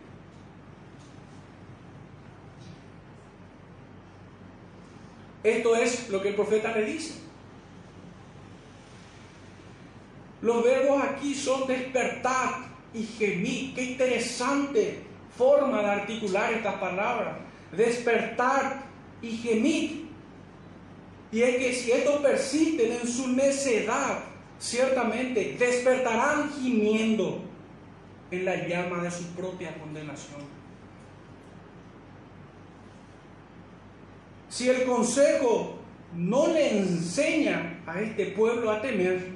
[5.44, 7.14] Esto es lo que el profeta le dice.
[10.40, 13.74] Los verbos aquí son despertar y gemir.
[13.74, 15.02] Qué interesante
[15.36, 17.36] forma de articular estas palabras.
[17.72, 18.84] Despertar
[19.20, 20.08] y gemir.
[21.30, 24.20] Y es que si estos persisten en su necedad,
[24.58, 27.42] ciertamente despertarán gimiendo
[28.30, 30.53] en la llama de su propia condenación.
[34.54, 35.74] Si el consejo
[36.14, 39.30] no le enseña a este pueblo a temer,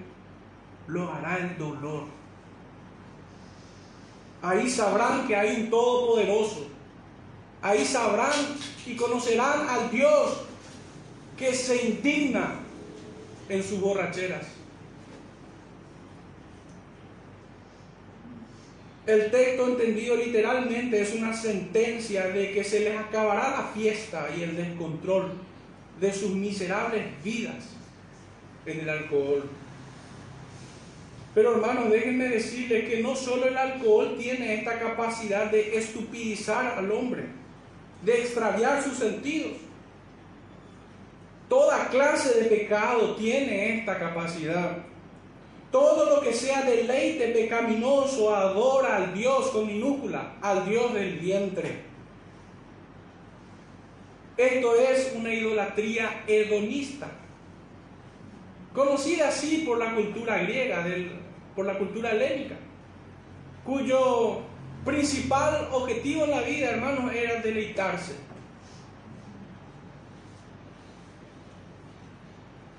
[0.87, 2.05] lo hará el dolor.
[4.41, 6.69] Ahí sabrán que hay un todopoderoso.
[7.61, 8.31] Ahí sabrán
[8.87, 10.45] y conocerán al Dios
[11.37, 12.55] que se indigna
[13.49, 14.47] en sus borracheras.
[19.09, 24.43] El texto entendido literalmente es una sentencia de que se les acabará la fiesta y
[24.43, 25.33] el descontrol
[25.99, 27.71] de sus miserables vidas
[28.67, 29.49] en el alcohol.
[31.35, 36.93] Pero hermanos, déjenme decirles que no solo el alcohol tiene esta capacidad de estupidizar al
[36.93, 37.25] hombre,
[38.03, 39.53] de extraviar sus sentidos.
[41.49, 44.77] Toda clase de pecado tiene esta capacidad.
[45.71, 51.89] Todo lo que sea deleite pecaminoso adora al Dios con minúscula, al Dios del vientre.
[54.39, 57.09] Esto es una idolatría hedonista,
[58.73, 60.87] conocida así por la cultura griega,
[61.55, 62.55] por la cultura helénica,
[63.65, 64.41] cuyo
[64.85, 68.15] principal objetivo en la vida, hermanos, era deleitarse.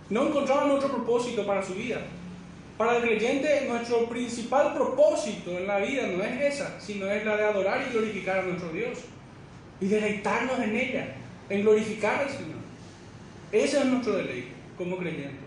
[0.10, 2.00] No encontraban otro propósito para su vida.
[2.80, 7.36] Para el creyente, nuestro principal propósito en la vida no es esa, sino es la
[7.36, 9.00] de adorar y glorificar a nuestro Dios.
[9.82, 11.14] Y deleitarnos en ella,
[11.50, 12.56] en glorificar al Señor.
[13.52, 15.42] Ese es nuestro deleite como creyente.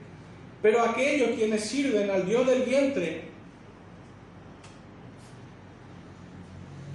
[0.60, 3.22] Pero aquellos quienes sirven al Dios del vientre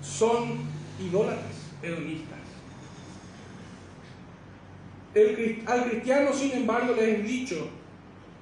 [0.04, 0.60] son
[1.00, 2.38] idólatras, hedonistas.
[5.66, 7.70] al cristiano, sin embargo, les he dicho,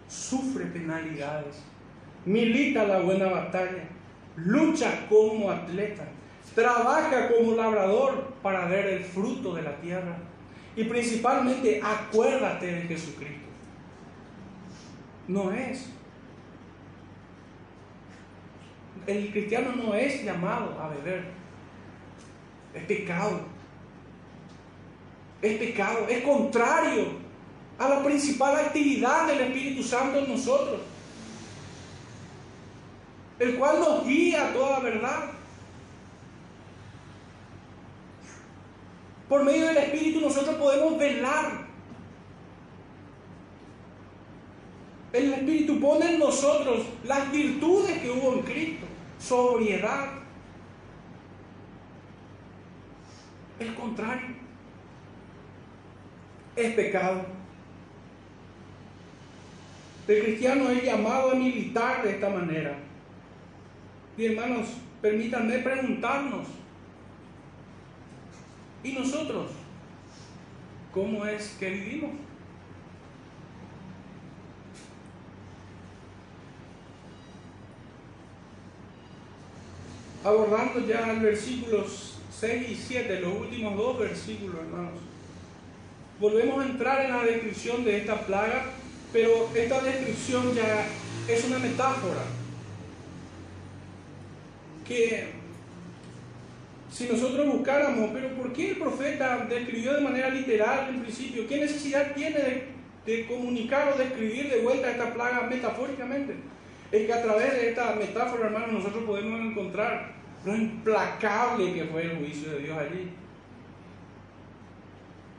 [0.09, 1.55] sufre penalidades
[2.26, 3.84] milita la buena batalla,
[4.36, 6.03] lucha como atleta,
[6.53, 10.17] trabaja como labrador para ver el fruto de la tierra
[10.76, 13.45] y principalmente acuérdate de Jesucristo.
[15.28, 15.89] No es.
[19.07, 21.26] El cristiano no es llamado a beber.
[22.73, 23.41] Es pecado.
[25.41, 26.07] Es pecado.
[26.09, 27.26] Es contrario
[27.78, 30.82] a la principal actividad del Espíritu Santo en nosotros
[33.39, 35.31] el cual nos guía a toda verdad.
[39.27, 41.65] Por medio del Espíritu nosotros podemos velar.
[45.11, 48.86] El Espíritu pone en nosotros las virtudes que hubo en Cristo.
[49.19, 50.09] Sobriedad.
[53.59, 54.36] El contrario.
[56.55, 57.25] Es pecado.
[60.07, 62.84] El cristiano es llamado a militar de esta manera.
[64.18, 64.68] Y hermanos,
[65.01, 66.47] permítanme preguntarnos,
[68.82, 69.51] ¿y nosotros?
[70.93, 72.11] ¿Cómo es que vivimos?
[80.24, 84.99] Abordando ya el versículos 6 y 7, los últimos dos versículos, hermanos.
[86.20, 88.68] Volvemos a entrar en la descripción de esta plaga,
[89.11, 90.88] pero esta descripción ya
[91.28, 92.24] es una metáfora
[94.88, 95.27] que
[96.91, 101.47] si nosotros buscáramos, pero ¿por qué el profeta describió de manera literal en principio?
[101.47, 102.63] ¿Qué necesidad tiene
[103.05, 106.36] de, comunicar o de escribir de vuelta esta plaga metafóricamente?
[106.91, 110.13] Es que a través de esta metáfora, hermanos, nosotros podemos encontrar
[110.45, 113.09] lo implacable que fue el juicio de Dios allí.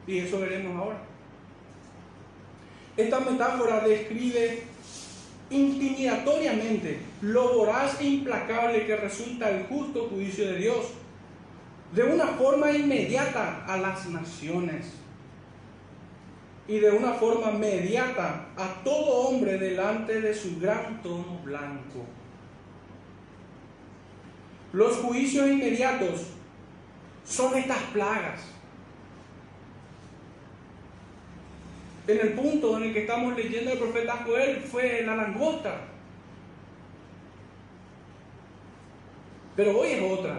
[0.07, 0.99] Y eso veremos ahora.
[2.97, 4.63] Esta metáfora describe
[5.51, 10.87] intimidatoriamente lo voraz e implacable que resulta el justo juicio de Dios,
[11.95, 14.87] de una forma inmediata a las naciones
[16.67, 22.05] y de una forma inmediata a todo hombre delante de su gran tono blanco.
[24.73, 26.27] Los juicios inmediatos
[27.25, 28.56] son estas plagas
[32.07, 35.81] en el punto en el que estamos leyendo el profeta Joel fue la langosta.
[39.57, 40.39] Pero hoy es otra.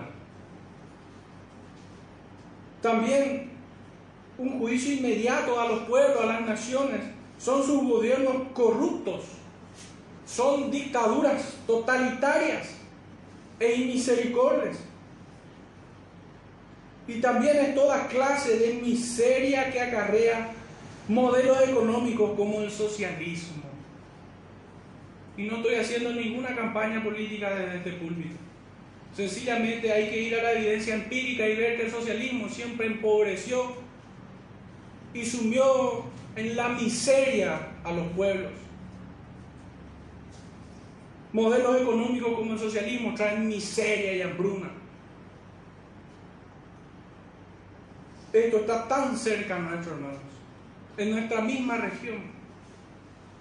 [2.82, 3.52] También
[4.38, 7.02] un juicio inmediato a los pueblos, a las naciones.
[7.40, 9.26] Son sus gobiernos corruptos.
[10.26, 12.76] Son dictaduras totalitarias
[13.60, 14.78] e inmisericordias.
[17.08, 20.52] Y también es toda clase de miseria que acarrea
[21.08, 23.64] modelos económicos como el socialismo.
[25.38, 28.36] Y no estoy haciendo ninguna campaña política desde este púlpito.
[29.16, 33.74] Sencillamente hay que ir a la evidencia empírica y ver que el socialismo siempre empobreció
[35.14, 36.06] y sumió
[36.36, 38.52] en la miseria a los pueblos.
[41.34, 44.72] Modelos económicos como el socialismo traen miseria y hambruna.
[48.34, 50.37] Esto está tan cerca a hermanos,
[50.98, 52.22] en nuestra misma región,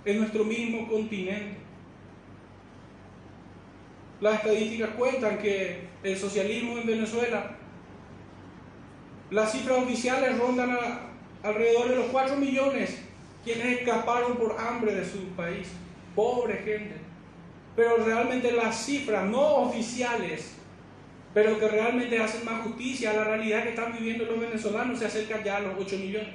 [0.05, 1.57] en nuestro mismo continente.
[4.21, 7.57] Las estadísticas cuentan que el socialismo en Venezuela,
[9.31, 10.79] las cifras oficiales rondan
[11.43, 13.03] alrededor de los 4 millones
[13.45, 15.69] quienes escaparon por hambre de su país.
[16.15, 16.97] Pobre gente.
[17.75, 20.57] Pero realmente las cifras no oficiales
[21.37, 25.05] pero que realmente hacen más justicia a la realidad que están viviendo los venezolanos, se
[25.05, 26.35] acercan ya a los 8 millones.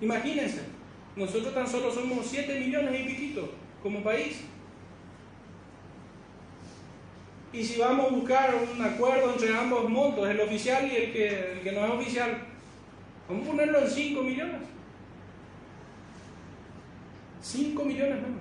[0.00, 0.62] Imagínense,
[1.16, 4.40] nosotros tan solo somos 7 millones y piquito como país.
[7.52, 11.52] Y si vamos a buscar un acuerdo entre ambos montos, el oficial y el que,
[11.52, 12.38] el que no es oficial,
[13.28, 14.60] vamos a ponerlo en 5 millones.
[17.42, 18.40] 5 millones menos.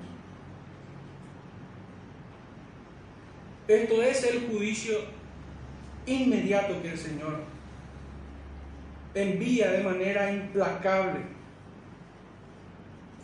[3.68, 5.00] Esto es el juicio
[6.06, 7.40] inmediato que el Señor
[9.14, 11.39] envía de manera implacable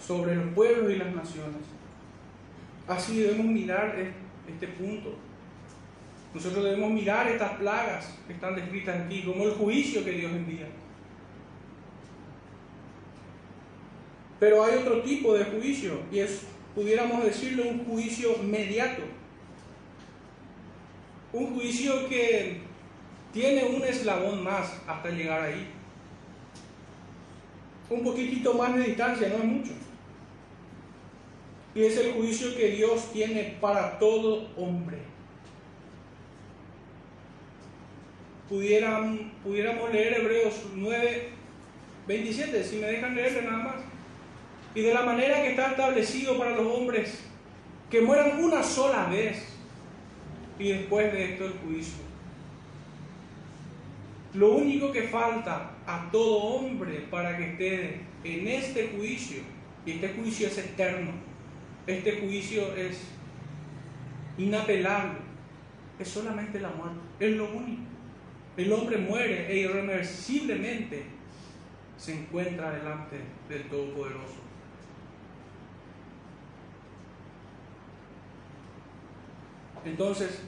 [0.06, 1.62] sobre los pueblos y las naciones.
[2.88, 3.96] Así debemos mirar
[4.48, 5.16] este punto.
[6.34, 10.68] Nosotros debemos mirar estas plagas que están descritas aquí como el juicio que Dios envía.
[14.40, 16.42] Pero hay otro tipo de juicio y es,
[16.76, 19.04] pudiéramos decirlo, un juicio mediato
[21.36, 22.62] un juicio que
[23.34, 25.68] tiene un eslabón más hasta llegar ahí.
[27.90, 29.72] Un poquitito más de distancia, no es mucho.
[31.76, 34.98] Y es el juicio que Dios tiene para todo hombre.
[38.48, 41.30] Pudiéramos leer Hebreos 9,
[42.08, 43.76] 27, si me dejan leerle nada más.
[44.74, 47.22] Y de la manera que está establecido para los hombres,
[47.90, 49.46] que mueran una sola vez
[50.58, 52.06] y después de esto el juicio.
[54.34, 59.42] Lo único que falta a todo hombre para que esté en este juicio,
[59.86, 61.12] y este juicio es eterno,
[61.88, 63.02] este juicio es
[64.38, 65.20] inapelable,
[66.00, 67.84] es solamente la muerte, es lo único.
[68.58, 71.04] El hombre muere e irreversiblemente
[71.98, 73.20] se encuentra delante
[73.50, 74.46] del Todopoderoso.
[79.86, 80.42] Entonces,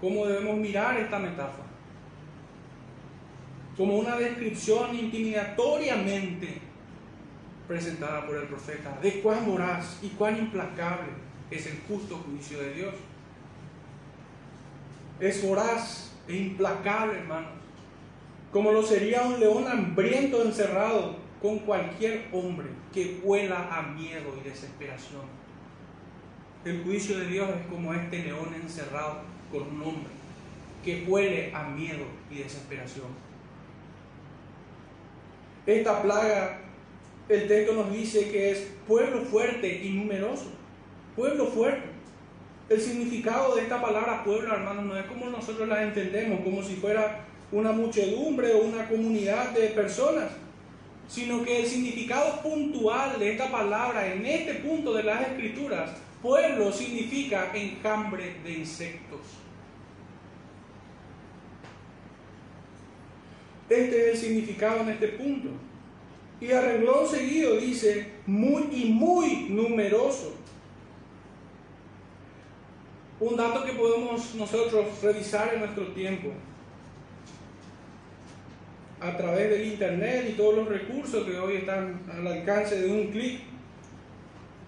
[0.00, 1.68] ¿cómo debemos mirar esta metáfora?
[3.76, 6.71] Como una descripción intimidatoriamente
[7.72, 11.08] presentada por el profeta de cuán voraz y cuán implacable
[11.50, 12.94] es el justo juicio de Dios.
[15.18, 17.52] Es voraz e implacable, hermanos,
[18.52, 24.46] como lo sería un león hambriento encerrado con cualquier hombre que vuela a miedo y
[24.46, 25.22] desesperación.
[26.66, 30.12] El juicio de Dios es como este león encerrado con un hombre
[30.84, 33.08] que huele a miedo y desesperación.
[35.64, 36.58] Esta plaga,
[37.28, 40.50] el texto nos dice que es pueblo fuerte y numeroso.
[41.16, 41.88] Pueblo fuerte.
[42.68, 46.74] El significado de esta palabra pueblo, hermanos, no es como nosotros la entendemos, como si
[46.76, 50.30] fuera una muchedumbre o una comunidad de personas,
[51.08, 55.90] sino que el significado puntual de esta palabra en este punto de las escrituras
[56.22, 59.20] Pueblo significa enjambre de insectos.
[63.68, 65.48] Este es el significado en este punto.
[66.42, 70.34] Y arregló seguido dice muy y muy numeroso.
[73.20, 76.30] Un dato que podemos nosotros revisar en nuestro tiempo
[79.00, 83.12] a través del internet y todos los recursos que hoy están al alcance de un
[83.12, 83.40] clic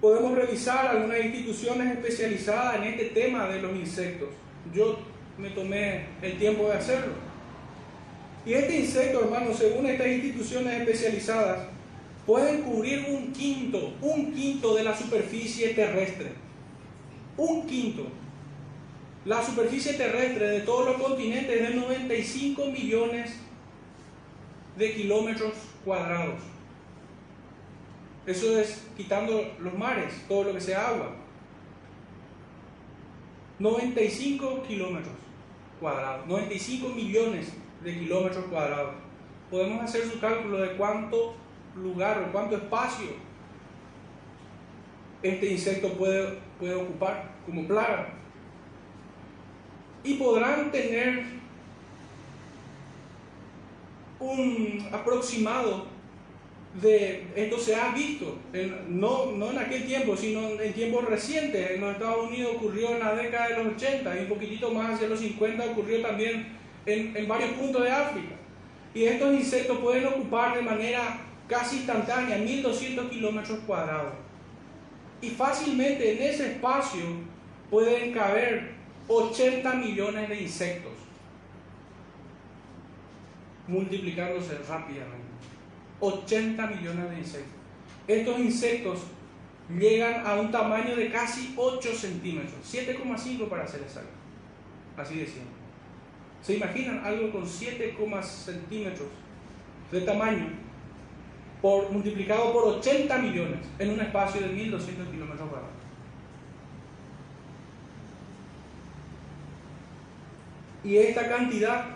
[0.01, 4.29] podemos revisar algunas instituciones especializadas en este tema de los insectos.
[4.73, 5.01] Yo
[5.39, 7.34] me tomé el tiempo de hacerlo.
[8.47, 11.67] Y este insecto, hermano, según estas instituciones especializadas,
[12.27, 16.33] pueden cubrir un quinto, un quinto de la superficie terrestre.
[17.37, 18.07] Un quinto.
[19.25, 23.35] La superficie terrestre de todos los continentes es de 95 millones
[24.77, 26.41] de kilómetros cuadrados.
[28.27, 31.17] Eso es quitando los mares, todo lo que sea agua.
[33.59, 35.15] 95 kilómetros
[35.81, 37.49] cuadrados, 95 millones
[37.85, 38.95] de kilómetros cuadrados.
[39.51, 41.35] Podemos hacer su cálculo de cuánto
[41.77, 43.09] lugar o cuánto espacio
[45.23, 48.09] este insecto puede, puede ocupar como plaga.
[50.03, 51.25] Y podrán tener
[54.19, 55.87] un aproximado
[56.81, 58.37] de esto se ha visto,
[58.89, 61.71] no, no en aquel tiempo, sino en tiempos recientes.
[61.71, 64.95] En los Estados Unidos ocurrió en la década de los 80 y un poquitito más
[64.95, 68.35] hacia los 50 ocurrió también en, varios puntos de África.
[68.95, 71.19] Y estos insectos pueden ocupar de manera
[71.49, 74.15] casi instantánea 1200 kilómetros cuadrados.
[75.21, 77.03] Y fácilmente en ese espacio
[77.71, 78.75] pueden caber
[79.09, 80.93] 80 millones de insectos,
[83.67, 85.25] multiplicándose rápidamente.
[86.01, 87.55] 80 millones de insectos.
[88.07, 89.01] Estos insectos
[89.71, 94.11] llegan a un tamaño de casi 8 centímetros, 7,5 para ser exacto.
[94.97, 95.54] Así decían.
[96.45, 99.09] ¿Se imaginan algo con 7, centímetros
[99.91, 100.51] de tamaño
[101.63, 105.75] por, multiplicado por 80 millones en un espacio de 1200 kilómetros cuadrados?
[110.85, 111.87] Y esta cantidad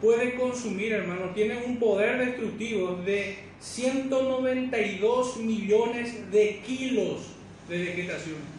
[0.00, 7.32] puede consumir, hermano, tiene un poder destructivo de 192 millones de kilos
[7.68, 8.57] de vegetación.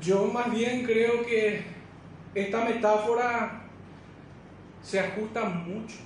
[0.00, 1.62] Yo más bien creo que
[2.34, 3.62] esta metáfora
[4.82, 5.96] se ajusta mucho.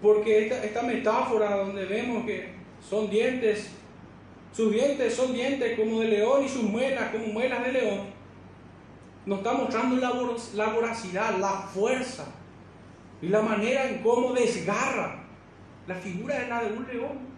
[0.00, 3.70] Porque esta, esta metáfora donde vemos que son dientes,
[4.52, 8.14] sus dientes son dientes como de león y sus muelas como muelas de león,
[9.26, 10.10] nos está mostrando la,
[10.70, 12.26] voracidad, la fuerza
[13.22, 15.20] y la manera en cómo desgarra.
[15.86, 17.33] La figura de la de un león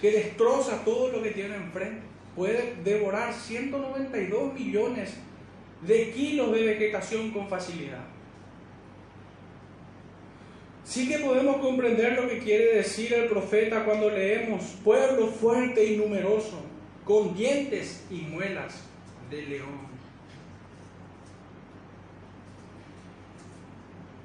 [0.00, 2.02] que destroza todo lo que tiene enfrente.
[2.34, 5.14] Puede devorar 192 millones
[5.82, 8.04] de kilos de vegetación con facilidad.
[10.84, 15.96] Sí que podemos comprender lo que quiere decir el profeta cuando leemos pueblo fuerte y
[15.96, 16.62] numeroso
[17.04, 18.82] con dientes y muelas
[19.30, 19.90] de león.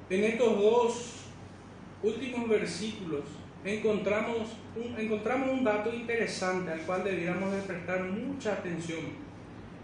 [0.08, 1.12] En estos dos
[2.02, 3.24] últimos versículos
[3.66, 9.00] encontramos un, encontramos un dato interesante al cual debiéramos de prestar mucha atención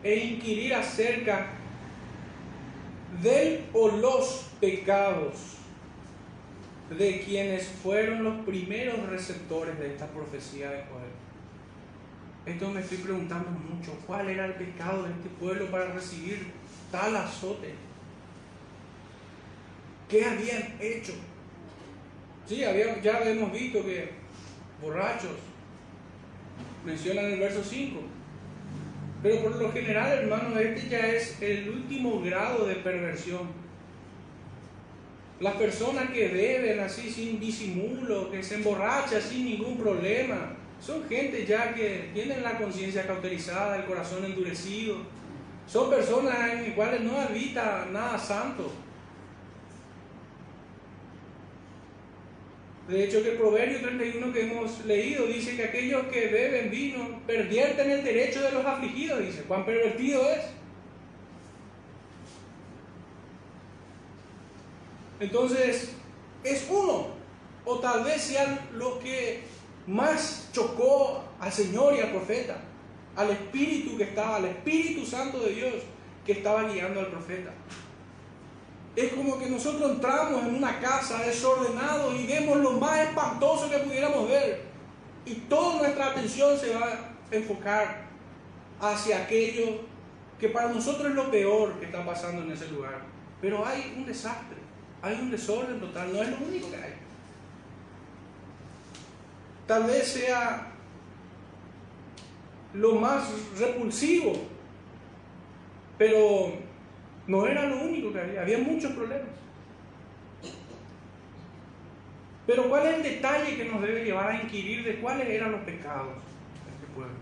[0.02, 1.48] e inquirir acerca
[3.22, 5.56] del o los pecados
[6.90, 11.12] de quienes fueron los primeros receptores de esta profecía de Joel.
[12.44, 16.48] Esto me estoy preguntando mucho, ¿cuál era el pecado de este pueblo para recibir
[16.90, 17.74] tal azote?
[20.08, 21.14] ¿Qué habían hecho?
[22.48, 24.10] Sí, ya hemos visto que
[24.80, 25.30] borrachos,
[26.84, 28.00] mencionan el verso 5,
[29.22, 33.62] pero por lo general, hermano, este ya es el último grado de perversión.
[35.38, 41.46] Las personas que beben así sin disimulo, que se emborrachan sin ningún problema, son gente
[41.46, 44.96] ya que tienen la conciencia cauterizada, el corazón endurecido.
[45.66, 48.72] Son personas en las cuales no habita nada santo.
[52.88, 57.20] De hecho, que el Proverbio 31 que hemos leído dice que aquellos que beben vino
[57.26, 59.20] pervierten el derecho de los afligidos.
[59.20, 60.40] Dice, ¿cuán pervertido es?
[65.20, 65.92] Entonces,
[66.42, 67.06] es uno,
[67.64, 69.42] o tal vez sean los que
[69.86, 72.60] más chocó al Señor y al profeta,
[73.14, 75.74] al Espíritu que estaba, al Espíritu Santo de Dios
[76.26, 77.52] que estaba guiando al profeta.
[78.94, 83.78] Es como que nosotros entramos en una casa desordenado y vemos lo más espantoso que
[83.78, 84.64] pudiéramos ver.
[85.24, 88.02] Y toda nuestra atención se va a enfocar
[88.80, 89.80] hacia aquello
[90.38, 93.00] que para nosotros es lo peor que está pasando en ese lugar.
[93.40, 94.58] Pero hay un desastre,
[95.00, 97.02] hay un desorden total, no es lo único que hay
[99.72, 100.66] tal vez sea
[102.74, 103.24] lo más
[103.58, 104.34] repulsivo,
[105.96, 106.52] pero
[107.26, 109.28] no era lo único que había, había muchos problemas.
[112.46, 115.60] Pero ¿cuál es el detalle que nos debe llevar a inquirir de cuáles eran los
[115.60, 117.14] pecados de este pueblo?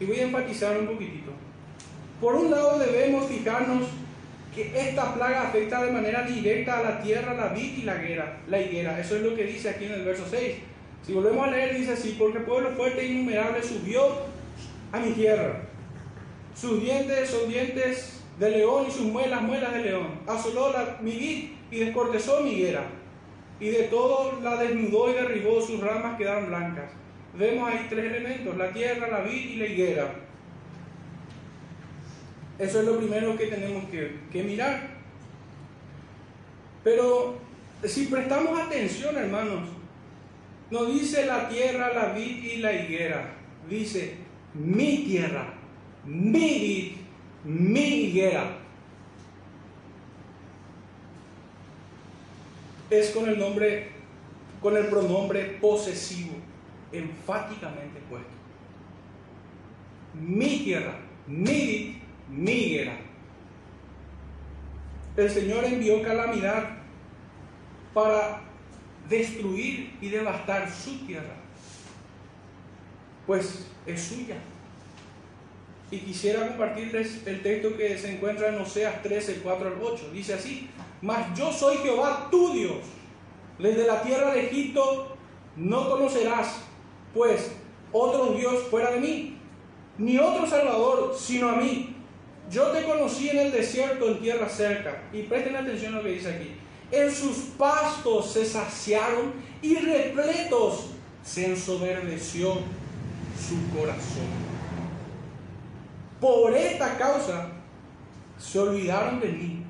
[0.00, 1.32] Y voy a enfatizar un poquitito.
[2.20, 3.88] Por un lado debemos fijarnos
[4.54, 8.38] que esta plaga afecta de manera directa a la tierra, la vid y la higuera.
[8.48, 8.98] La higuera.
[8.98, 10.56] Eso es lo que dice aquí en el verso 6.
[11.06, 14.22] Si volvemos a leer, dice así, porque pueblo fuerte e innumerable subió
[14.92, 15.60] a mi tierra.
[16.54, 20.20] Sus dientes son dientes de león y sus muelas, muelas de león.
[20.26, 22.84] Asoló la miguit y descortezó mi higuera.
[23.58, 26.90] Y de todo la desnudó y derribó, sus ramas quedaron blancas.
[27.38, 30.14] Vemos ahí tres elementos, la tierra, la vid y la higuera.
[32.58, 34.96] Eso es lo primero que tenemos que, que mirar.
[36.82, 37.38] Pero
[37.84, 39.68] si prestamos atención, hermanos,
[40.70, 43.34] no dice la tierra, la vid y la higuera.
[43.68, 44.14] Dice
[44.54, 45.54] mi tierra,
[46.04, 46.92] mi vid,
[47.46, 48.58] mi higuera.
[52.90, 53.88] Es con el nombre,
[54.60, 56.34] con el pronombre posesivo,
[56.92, 58.28] enfáticamente puesto.
[60.14, 62.96] Mi tierra, mi mi higuera.
[65.16, 66.78] El Señor envió calamidad
[67.94, 68.40] para
[69.08, 71.36] destruir y devastar su tierra,
[73.26, 74.36] pues es suya.
[75.90, 80.10] Y quisiera compartirles el texto que se encuentra en Oseas 13, 4 al 8.
[80.12, 80.68] Dice así,
[81.00, 82.78] mas yo soy Jehová tu Dios,
[83.58, 85.16] desde la tierra de Egipto
[85.56, 86.56] no conocerás,
[87.14, 87.52] pues
[87.92, 89.38] otro Dios fuera de mí,
[89.98, 91.94] ni otro Salvador sino a mí.
[92.50, 95.04] Yo te conocí en el desierto, en tierra cerca.
[95.12, 96.56] Y presten atención a lo que dice aquí
[96.90, 100.86] en sus pastos se saciaron y repletos
[101.24, 104.45] se ensoberbeció su corazón.
[106.26, 107.46] Por esta causa
[108.36, 109.62] se olvidaron de mí.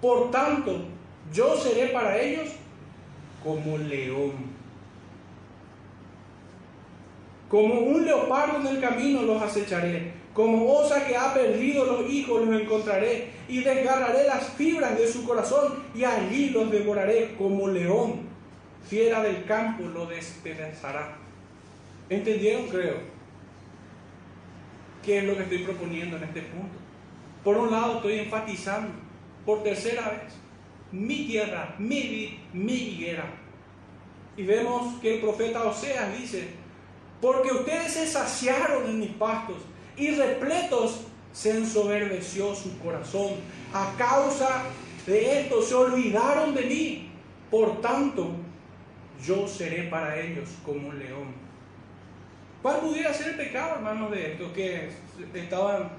[0.00, 0.84] Por tanto,
[1.32, 2.50] yo seré para ellos
[3.42, 4.30] como león.
[7.48, 12.44] Como un leopardo en el camino los acecharé como osa que ha perdido los hijos
[12.44, 18.20] los encontraré y desgarraré las fibras de su corazón y allí los devoraré como león.
[18.88, 21.16] Fiera del campo lo despedazará.
[22.08, 22.68] ¿Entendieron?
[22.68, 23.13] Creo.
[25.04, 26.76] ¿Qué es lo que estoy proponiendo en este punto?
[27.42, 28.90] Por un lado estoy enfatizando,
[29.44, 30.34] por tercera vez,
[30.90, 33.24] mi tierra, mi mi higuera.
[34.36, 36.48] Y vemos que el profeta Oseas dice,
[37.20, 39.58] porque ustedes se saciaron en mis pastos
[39.96, 41.02] y repletos
[41.32, 43.32] se ensoberbeció su corazón.
[43.72, 44.64] A causa
[45.06, 47.10] de esto se olvidaron de mí.
[47.50, 48.30] Por tanto,
[49.24, 51.43] yo seré para ellos como un león.
[52.64, 54.50] ¿Cuál pudiera ser el pecado, hermanos, de esto?
[54.54, 54.88] Que
[55.34, 55.90] estaban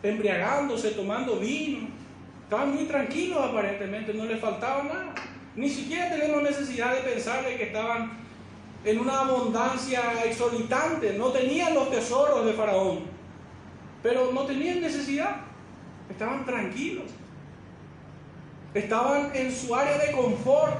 [0.00, 1.88] embriagándose, tomando vino.
[2.44, 5.14] Estaban muy tranquilos aparentemente, no les faltaba nada.
[5.56, 8.12] Ni siquiera tenemos necesidad de pensar que estaban
[8.84, 13.00] en una abundancia exorbitante, no tenían los tesoros de Faraón,
[14.04, 15.38] pero no tenían necesidad,
[16.08, 17.06] estaban tranquilos,
[18.72, 20.76] estaban en su área de confort,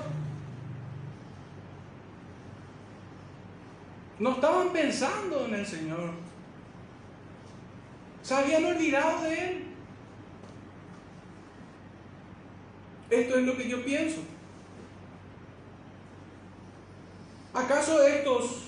[4.18, 6.10] no estaban pensando en el Señor,
[8.22, 9.64] se habían olvidado de Él.
[13.10, 14.20] Esto es lo que yo pienso.
[17.54, 18.64] ¿Acaso estos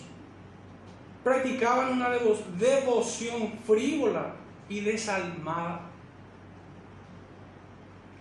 [1.22, 4.34] practicaban una devoción frívola
[4.68, 5.82] y desalmada?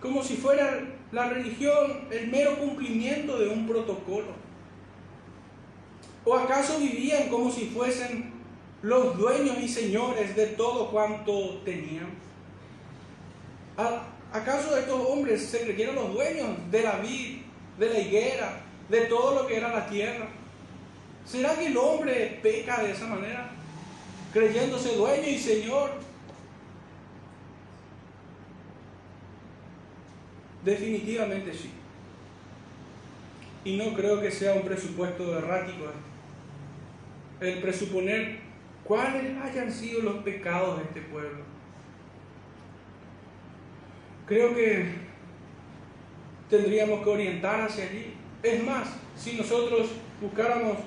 [0.00, 0.80] Como si fuera
[1.12, 4.49] la religión el mero cumplimiento de un protocolo.
[6.24, 8.32] ¿O acaso vivían como si fuesen
[8.82, 12.10] los dueños y señores de todo cuanto tenían?
[14.32, 17.38] ¿Acaso estos hombres se creyeron los dueños de la vid,
[17.78, 20.28] de la higuera, de todo lo que era la tierra?
[21.24, 23.50] ¿Será que el hombre peca de esa manera?
[24.32, 25.90] Creyéndose dueño y señor.
[30.64, 31.70] Definitivamente sí.
[33.64, 35.86] Y no creo que sea un presupuesto errático
[37.40, 38.38] el presuponer
[38.84, 41.40] cuáles hayan sido los pecados de este pueblo.
[44.26, 44.86] Creo que
[46.48, 48.14] tendríamos que orientar hacia allí.
[48.42, 49.88] Es más, si nosotros
[50.20, 50.78] buscáramos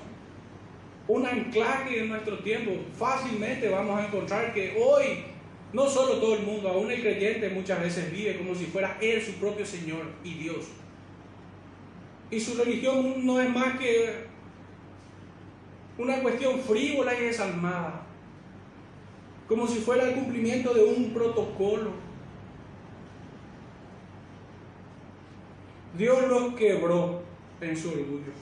[1.06, 5.24] un anclaje en nuestro tiempo, fácilmente vamos a encontrar que hoy
[5.72, 9.20] no solo todo el mundo, aún el creyente muchas veces vive como si fuera Él
[9.20, 10.66] su propio Señor y Dios.
[12.30, 14.26] Y su religión no es más que
[15.98, 18.06] una cuestión frívola y desalmada,
[19.48, 21.90] como si fuera el cumplimiento de un protocolo.
[25.96, 27.22] Dios los quebró
[27.60, 28.32] en su orgullo,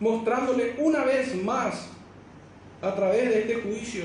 [0.00, 1.90] mostrándole una vez más
[2.82, 4.04] a través de este juicio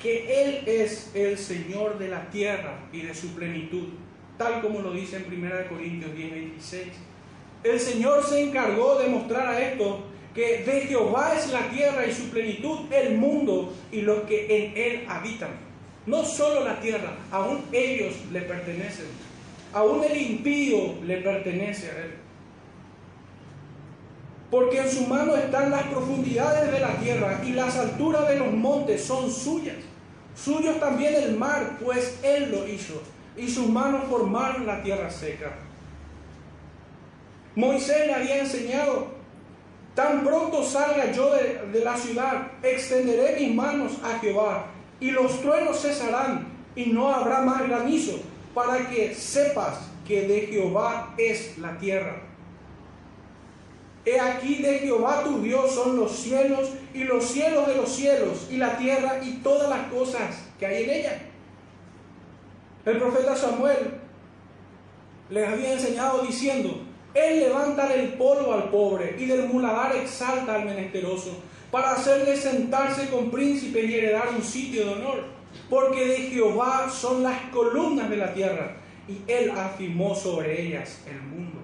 [0.00, 3.88] que Él es el Señor de la tierra y de su plenitud,
[4.36, 6.84] tal como lo dice en 1 Corintios 10, 26.
[7.62, 10.04] El Señor se encargó de mostrar a esto
[10.34, 14.76] que de Jehová es la tierra y su plenitud, el mundo y los que en
[14.76, 15.50] él habitan.
[16.06, 19.06] No solo la tierra, aún ellos le pertenecen.
[19.72, 22.14] Aún el impío le pertenece a él.
[24.50, 28.52] Porque en su mano están las profundidades de la tierra y las alturas de los
[28.52, 29.76] montes son suyas.
[30.36, 33.00] Suyos también el mar, pues él lo hizo.
[33.36, 35.56] Y sus manos formaron la tierra seca.
[37.56, 39.08] Moisés le había enseñado,
[39.94, 44.66] tan pronto salga yo de, la ciudad, extenderé mis manos a Jehová,
[45.00, 48.18] y los truenos cesarán, y no habrá más granizo,
[48.54, 52.22] para que sepas que de Jehová es la tierra.
[54.04, 58.48] He aquí de Jehová tu Dios son los cielos y los cielos de los cielos
[58.50, 61.22] y la tierra y todas las cosas que hay en ella.
[62.84, 63.94] El profeta Samuel
[65.30, 66.82] les había enseñado diciendo,
[67.14, 71.38] Él levanta del polvo al pobre y del muladar exalta al menesteroso
[71.70, 75.24] para hacerle sentarse con príncipe y heredar un sitio de honor.
[75.70, 78.76] Porque de Jehová son las columnas de la tierra
[79.08, 81.60] y Él afirmó sobre ellas el mundo.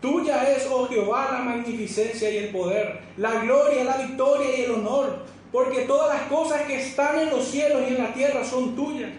[0.00, 4.70] Tuya es, oh Jehová, la magnificencia y el poder, la gloria, la victoria y el
[4.70, 8.74] honor, porque todas las cosas que están en los cielos y en la tierra son
[8.74, 9.10] tuyas.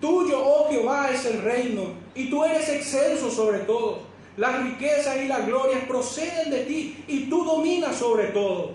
[0.00, 1.82] Tuyo, oh Jehová, es el reino,
[2.18, 4.00] y tú eres excelso sobre todo.
[4.36, 8.74] Las riquezas y las glorias proceden de ti, y tú dominas sobre todo.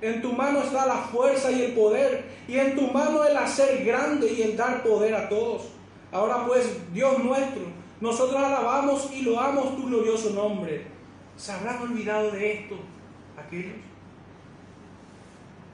[0.00, 3.84] En tu mano está la fuerza y el poder, y en tu mano el hacer
[3.84, 5.68] grande y el dar poder a todos.
[6.10, 7.62] Ahora pues, Dios nuestro,
[8.00, 10.86] nosotros alabamos y loamos tu glorioso nombre.
[11.36, 12.76] ¿Se habrán olvidado de esto
[13.36, 13.87] aquellos?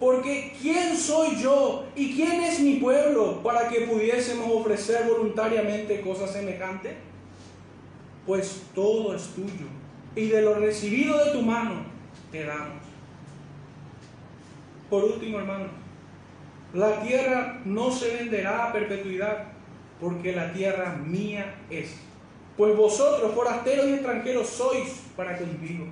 [0.01, 6.33] Porque ¿quién soy yo y quién es mi pueblo para que pudiésemos ofrecer voluntariamente cosas
[6.33, 6.95] semejantes?
[8.27, 9.67] Pues todo es tuyo
[10.17, 11.85] y de lo recibido de tu mano
[12.31, 12.83] te damos.
[14.91, 15.67] Por último, hermano,
[16.73, 19.49] la tierra no se venderá a perpetuidad
[20.01, 21.95] porque la tierra mía es.
[22.57, 25.87] Pues vosotros, forasteros y extranjeros, sois para conmigo.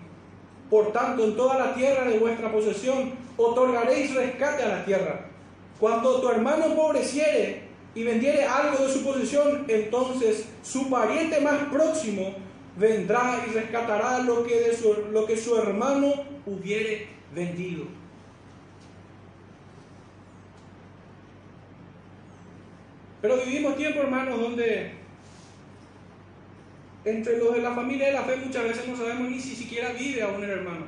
[0.73, 5.27] Por tanto, en toda la tierra de vuestra posesión otorgaréis rescate a la tierra.
[5.79, 7.65] Cuando tu hermano empobreciere
[7.95, 12.37] y vendiere algo de su posesión, entonces su pariente más próximo
[12.79, 16.15] vendrá y rescatará lo que, de su, lo que su hermano
[16.47, 17.85] hubiere vendido.
[23.21, 25.02] Pero vivimos tiempos, hermanos, donde
[27.05, 29.93] entre los de la familia de la fe muchas veces no sabemos ni si siquiera
[29.93, 30.87] vive aún el hermano.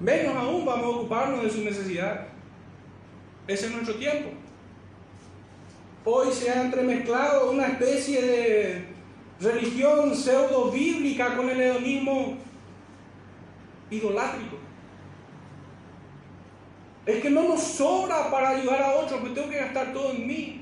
[0.00, 2.26] Menos aún vamos a ocuparnos de su necesidad.
[3.46, 4.30] Ese es nuestro tiempo.
[6.04, 8.84] Hoy se ha entremezclado una especie de
[9.40, 12.36] religión pseudo bíblica con el hedonismo
[13.90, 14.56] idolátrico.
[17.06, 20.26] Es que no nos sobra para ayudar a otros, me tengo que gastar todo en
[20.26, 20.61] mí.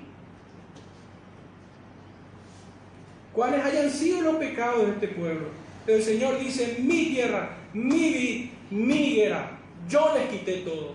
[3.41, 5.47] Cuáles hayan sido los pecados de este pueblo.
[5.87, 10.93] El Señor dice, mi tierra, mi vid, mi guerra, yo les quité todo.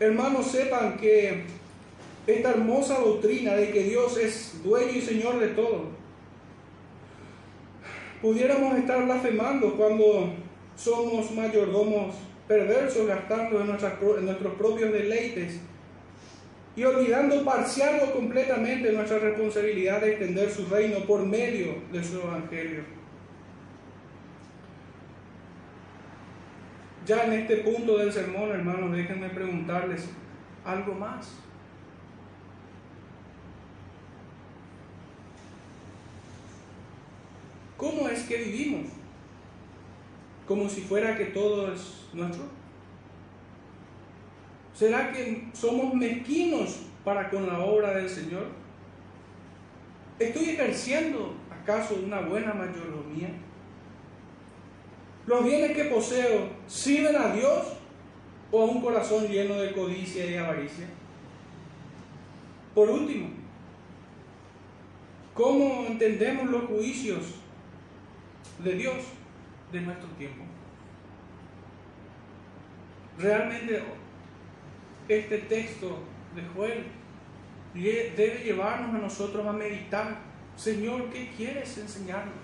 [0.00, 1.44] Hermanos, sepan que
[2.26, 5.90] esta hermosa doctrina de que Dios es dueño y Señor de todo,
[8.22, 10.32] pudiéramos estar blasfemando cuando
[10.74, 12.14] somos mayordomos
[12.48, 15.60] perversos gastando en nuestros propios deleites
[16.76, 22.20] y olvidando parcial o completamente nuestra responsabilidad de extender su reino por medio de su
[22.20, 22.84] evangelio.
[27.06, 30.10] Ya en este punto del sermón, hermanos, déjenme preguntarles
[30.64, 31.32] algo más.
[37.76, 38.88] ¿Cómo es que vivimos?
[40.46, 42.44] ¿Como si fuera que todo es nuestro?
[44.76, 48.48] ¿Será que somos mezquinos para con la obra del Señor?
[50.18, 53.30] ¿Estoy ejerciendo acaso una buena mayordomía?
[55.26, 57.72] ¿Los bienes que poseo sirven a Dios
[58.50, 60.86] o a un corazón lleno de codicia y avaricia?
[62.74, 63.30] Por último,
[65.32, 67.22] ¿cómo entendemos los juicios
[68.62, 68.96] de Dios
[69.72, 70.44] de nuestro tiempo?
[73.18, 73.82] Realmente
[75.08, 75.98] este texto
[76.34, 76.84] de Joel
[77.74, 80.18] debe llevarnos a nosotros a meditar,
[80.56, 82.34] Señor, ¿qué quieres enseñarnos?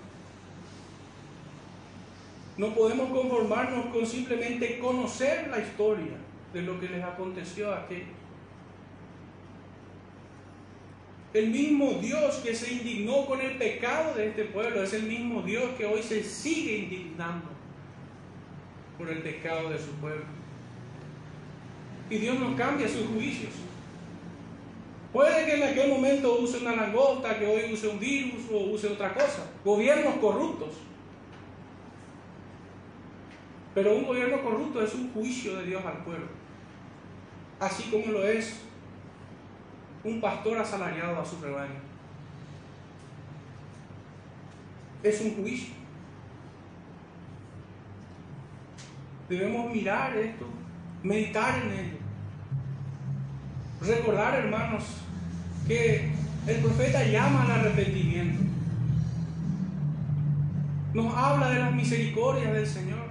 [2.57, 6.13] No podemos conformarnos con simplemente conocer la historia
[6.53, 8.09] de lo que les aconteció a aquellos.
[11.33, 15.41] El mismo Dios que se indignó con el pecado de este pueblo es el mismo
[15.41, 17.49] Dios que hoy se sigue indignando
[18.99, 20.42] por el pecado de su pueblo.
[22.09, 23.53] Y Dios no cambia sus juicios.
[25.11, 28.87] Puede que en aquel momento use una langosta, que hoy use un virus o use
[28.87, 29.45] otra cosa.
[29.63, 30.73] Gobiernos corruptos.
[33.75, 36.27] Pero un gobierno corrupto es un juicio de Dios al pueblo.
[37.59, 38.59] Así como lo es
[40.03, 41.79] un pastor asalariado a su rebaño.
[45.01, 45.73] Es un juicio.
[49.29, 50.45] Debemos mirar esto,
[51.03, 51.97] meditar en ello.
[53.81, 54.83] Recordar, hermanos,
[55.67, 56.11] que
[56.47, 58.43] el profeta llama al arrepentimiento.
[60.93, 63.03] Nos habla de las misericordias del Señor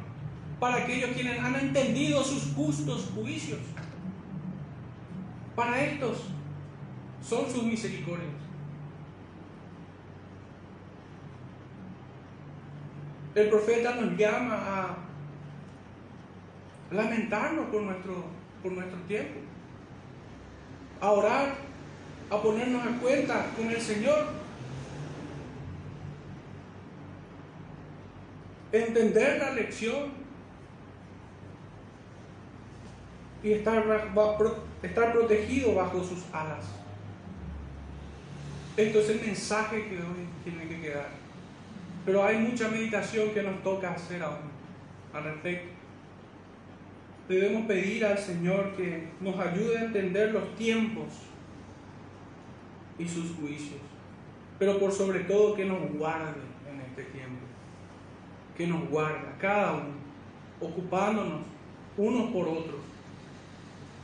[0.58, 3.58] para aquellos quienes han entendido sus justos juicios.
[5.54, 6.18] Para estos
[7.22, 8.30] son sus misericordias.
[13.34, 14.96] El profeta nos llama a
[16.92, 18.24] lamentarnos por nuestro,
[18.62, 19.40] por nuestro tiempo,
[21.00, 21.54] a orar,
[22.30, 24.26] a ponernos a cuenta con el Señor,
[28.70, 30.12] entender la lección
[33.42, 33.84] y estar,
[34.82, 36.64] estar protegido bajo sus alas.
[38.76, 41.08] Esto es el mensaje que hoy tiene que quedar.
[42.06, 44.50] Pero hay mucha meditación que nos toca hacer aún
[45.12, 45.71] al respecto.
[47.28, 51.06] Debemos pedir al Señor que nos ayude a entender los tiempos
[52.98, 53.80] y sus juicios.
[54.58, 56.40] Pero por sobre todo que nos guarde
[56.70, 57.40] en este tiempo.
[58.56, 59.94] Que nos guarde cada uno,
[60.60, 61.40] ocupándonos
[61.96, 62.80] unos por otros,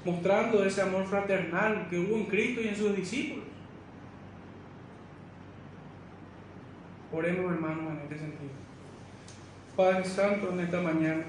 [0.04, 3.44] mostrando ese amor fraternal que hubo en Cristo y en sus discípulos.
[7.12, 8.50] Oremos hermanos en este sentido.
[9.76, 11.24] Padre Santo, en esta mañana,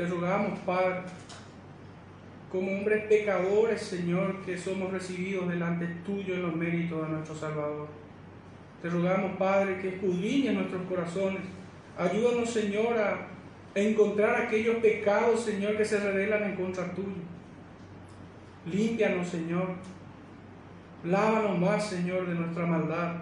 [0.00, 1.02] te rogamos, Padre,
[2.50, 7.86] como hombres pecadores, Señor, que somos recibidos delante tuyo en los méritos de nuestro Salvador.
[8.80, 11.42] Te rogamos, Padre, que escudriñes nuestros corazones.
[11.98, 13.26] Ayúdanos, Señor, a
[13.74, 17.20] encontrar aquellos pecados, Señor, que se revelan en contra tuyo.
[18.72, 19.68] Límpianos, Señor.
[21.04, 23.16] Lávanos más, Señor, de nuestra maldad.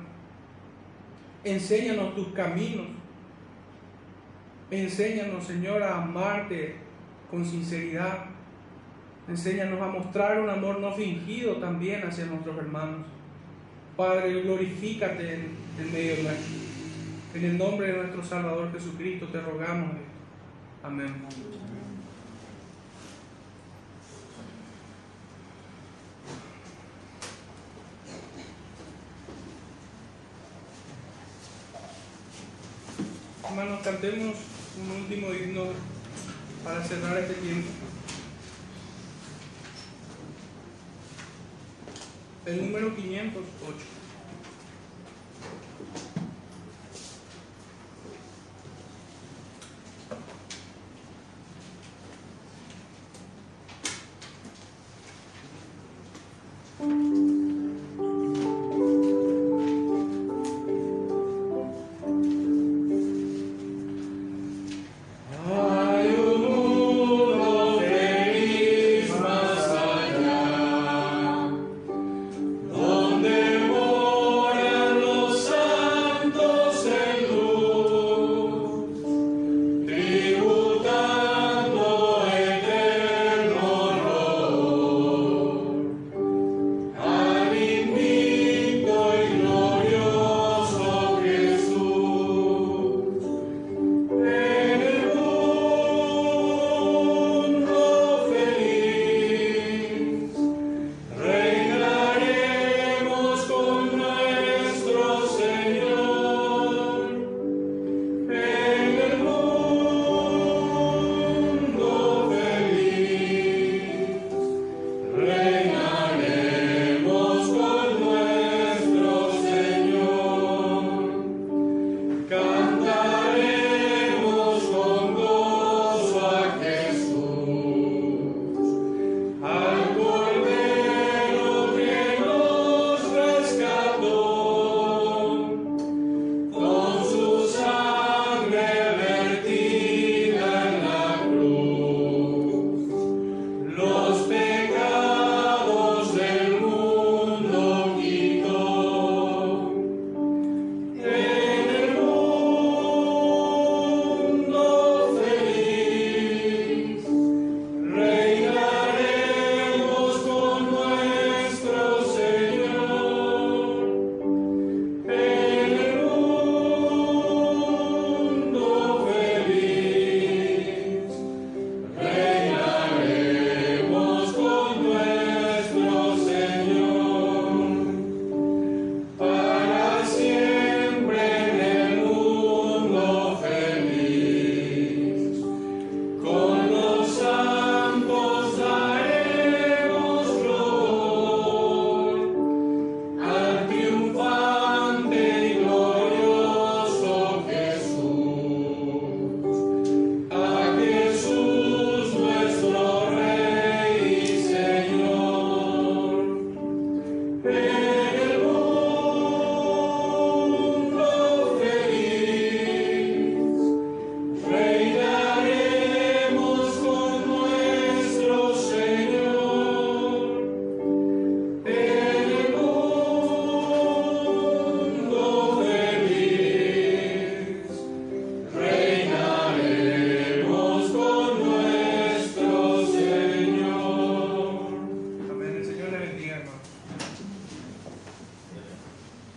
[1.42, 2.86] Enséñanos tus caminos.
[4.70, 6.76] Enséñanos, Señor, a amarte
[7.30, 8.26] con sinceridad.
[9.26, 13.06] Enséñanos a mostrar un amor no fingido también hacia nuestros hermanos.
[13.96, 16.54] Padre, glorifícate en, medio nuestro.
[17.34, 19.96] En el nombre de nuestro Salvador Jesucristo te rogamos.
[20.82, 21.14] Amén.
[33.44, 35.64] Hermanos, cantemos un último himno
[36.64, 37.68] para cerrar este tiempo.
[42.46, 43.97] El número 508.